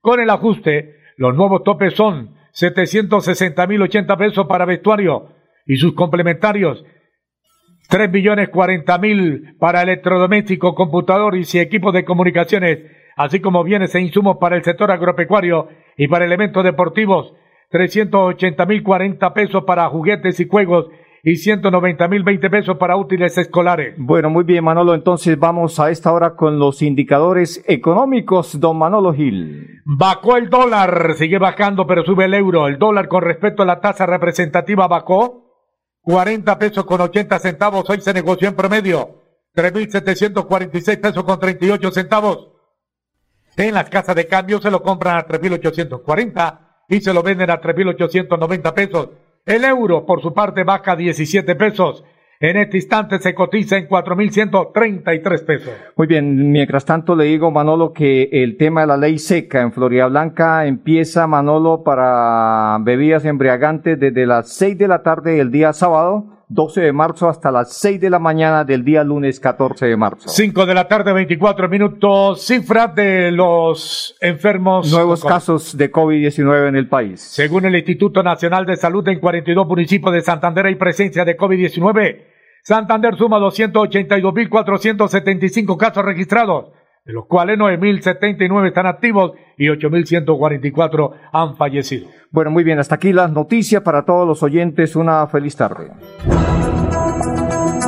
Con 0.00 0.20
el 0.20 0.30
ajuste, 0.30 0.96
los 1.16 1.34
nuevos 1.34 1.64
topes 1.64 1.94
son 1.94 2.36
760.080 2.52 4.16
pesos 4.16 4.46
para 4.46 4.64
vestuario 4.64 5.30
y 5.66 5.76
sus 5.76 5.94
complementarios, 5.94 6.84
3 7.88 8.10
millones 8.10 8.50
mil 9.00 9.56
para 9.58 9.82
electrodoméstico, 9.82 10.74
computador 10.74 11.36
y 11.36 11.44
equipos 11.58 11.92
de 11.92 12.04
comunicaciones, 12.04 12.78
así 13.16 13.40
como 13.40 13.64
bienes 13.64 13.94
e 13.94 14.00
insumos 14.00 14.36
para 14.38 14.56
el 14.56 14.62
sector 14.62 14.90
agropecuario 14.90 15.68
y 15.96 16.06
para 16.06 16.24
elementos 16.24 16.62
deportivos, 16.64 17.34
380 17.70 18.66
mil 18.66 18.82
40 18.82 19.34
pesos 19.34 19.64
para 19.64 19.88
juguetes 19.88 20.38
y 20.40 20.48
juegos 20.48 20.86
y 21.22 21.36
190 21.36 22.08
mil 22.08 22.22
20 22.22 22.50
pesos 22.50 22.76
para 22.76 22.96
útiles 22.96 23.36
escolares. 23.38 23.94
Bueno, 23.98 24.30
muy 24.30 24.44
bien, 24.44 24.64
Manolo. 24.64 24.94
Entonces 24.94 25.38
vamos 25.38 25.78
a 25.80 25.90
esta 25.90 26.12
hora 26.12 26.36
con 26.36 26.58
los 26.58 26.82
indicadores 26.82 27.62
económicos, 27.66 28.60
don 28.60 28.78
Manolo 28.78 29.12
Gil. 29.12 29.80
Bajó 29.84 30.36
el 30.36 30.48
dólar, 30.48 31.14
sigue 31.16 31.38
bajando, 31.38 31.86
pero 31.86 32.04
sube 32.04 32.26
el 32.26 32.34
euro. 32.34 32.68
El 32.68 32.78
dólar 32.78 33.08
con 33.08 33.22
respecto 33.22 33.62
a 33.62 33.66
la 33.66 33.80
tasa 33.80 34.06
representativa 34.06 34.86
bajó 34.86 35.44
40 36.02 36.58
pesos 36.58 36.84
con 36.84 37.00
80 37.00 37.38
centavos. 37.38 37.88
Hoy 37.90 38.00
se 38.00 38.14
negoció 38.14 38.48
en 38.48 38.54
promedio 38.54 39.22
3.746 39.54 41.00
pesos 41.00 41.24
con 41.24 41.38
38 41.38 41.90
centavos. 41.90 42.52
En 43.56 43.74
las 43.74 43.90
casas 43.90 44.14
de 44.14 44.28
cambio 44.28 44.60
se 44.60 44.70
lo 44.70 44.82
compran 44.82 45.16
a 45.16 45.26
3.840 45.26 46.60
y 46.88 47.00
se 47.00 47.12
lo 47.12 47.22
venden 47.22 47.50
a 47.50 47.60
3.890 47.60 48.72
pesos. 48.72 49.08
El 49.48 49.64
euro, 49.64 50.04
por 50.04 50.20
su 50.20 50.34
parte, 50.34 50.62
baja 50.62 50.94
17 50.94 51.54
pesos. 51.54 52.04
En 52.38 52.58
este 52.58 52.76
instante 52.76 53.18
se 53.18 53.34
cotiza 53.34 53.78
en 53.78 53.88
4.133 53.88 55.44
pesos. 55.46 55.72
Muy 55.96 56.06
bien, 56.06 56.52
mientras 56.52 56.84
tanto 56.84 57.16
le 57.16 57.24
digo, 57.24 57.50
Manolo, 57.50 57.94
que 57.94 58.28
el 58.30 58.58
tema 58.58 58.82
de 58.82 58.88
la 58.88 58.98
ley 58.98 59.18
seca 59.18 59.62
en 59.62 59.72
Florida 59.72 60.06
Blanca 60.06 60.66
empieza, 60.66 61.26
Manolo, 61.26 61.82
para 61.82 62.76
bebidas 62.82 63.24
embriagantes 63.24 63.98
desde 63.98 64.26
las 64.26 64.52
6 64.52 64.76
de 64.76 64.86
la 64.86 65.02
tarde 65.02 65.36
del 65.36 65.50
día 65.50 65.72
sábado 65.72 66.37
12 66.50 66.80
de 66.80 66.92
marzo 66.92 67.28
hasta 67.28 67.50
las 67.50 67.74
6 67.74 68.00
de 68.00 68.08
la 68.08 68.18
mañana 68.18 68.64
del 68.64 68.82
día 68.82 69.04
lunes 69.04 69.38
14 69.38 69.86
de 69.86 69.96
marzo. 69.96 70.28
5 70.28 70.64
de 70.64 70.74
la 70.74 70.88
tarde, 70.88 71.12
24 71.12 71.68
minutos. 71.68 72.42
Cifras 72.42 72.94
de 72.94 73.30
los 73.30 74.16
enfermos. 74.20 74.90
Nuevos 74.90 75.22
casos 75.24 75.76
de 75.76 75.92
COVID-19 75.92 76.68
en 76.68 76.76
el 76.76 76.88
país. 76.88 77.20
Según 77.20 77.66
el 77.66 77.76
Instituto 77.76 78.22
Nacional 78.22 78.64
de 78.64 78.76
Salud, 78.76 79.06
en 79.08 79.20
42 79.20 79.66
municipios 79.66 80.14
de 80.14 80.22
Santander 80.22 80.64
hay 80.66 80.76
presencia 80.76 81.24
de 81.24 81.36
COVID-19. 81.36 82.22
Santander 82.62 83.16
suma 83.16 83.38
282.475 83.38 85.76
casos 85.76 86.04
registrados, 86.04 86.66
de 87.08 87.14
los 87.14 87.24
cuales 87.24 87.58
9.079 87.58 88.68
están 88.68 88.86
activos 88.86 89.32
y 89.56 89.68
8.144 89.68 91.10
han 91.32 91.56
fallecido. 91.56 92.08
Bueno, 92.30 92.50
muy 92.50 92.64
bien, 92.64 92.78
hasta 92.78 92.96
aquí 92.96 93.14
las 93.14 93.32
noticias 93.32 93.82
para 93.82 94.04
todos 94.04 94.28
los 94.28 94.42
oyentes. 94.42 94.94
Una 94.94 95.26
feliz 95.26 95.56
tarde. 95.56 95.90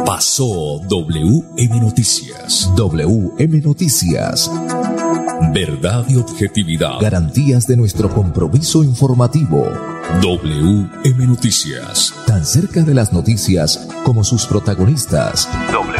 Pasó 0.07 0.81
WM 0.89 1.81
Noticias. 1.81 2.73
WM 2.75 3.61
Noticias. 3.61 4.51
Verdad 5.53 6.07
y 6.09 6.17
objetividad. 6.17 6.99
Garantías 6.99 7.67
de 7.67 7.77
nuestro 7.77 8.09
compromiso 8.09 8.83
informativo. 8.83 9.69
WM 10.23 11.27
Noticias. 11.27 12.15
Tan 12.27 12.47
cerca 12.47 12.81
de 12.85 12.95
las 12.95 13.13
noticias 13.13 13.87
como 14.03 14.25
sus 14.25 14.47
protagonistas. 14.47 15.47
WM 15.71 15.91
Noticias. 15.91 16.00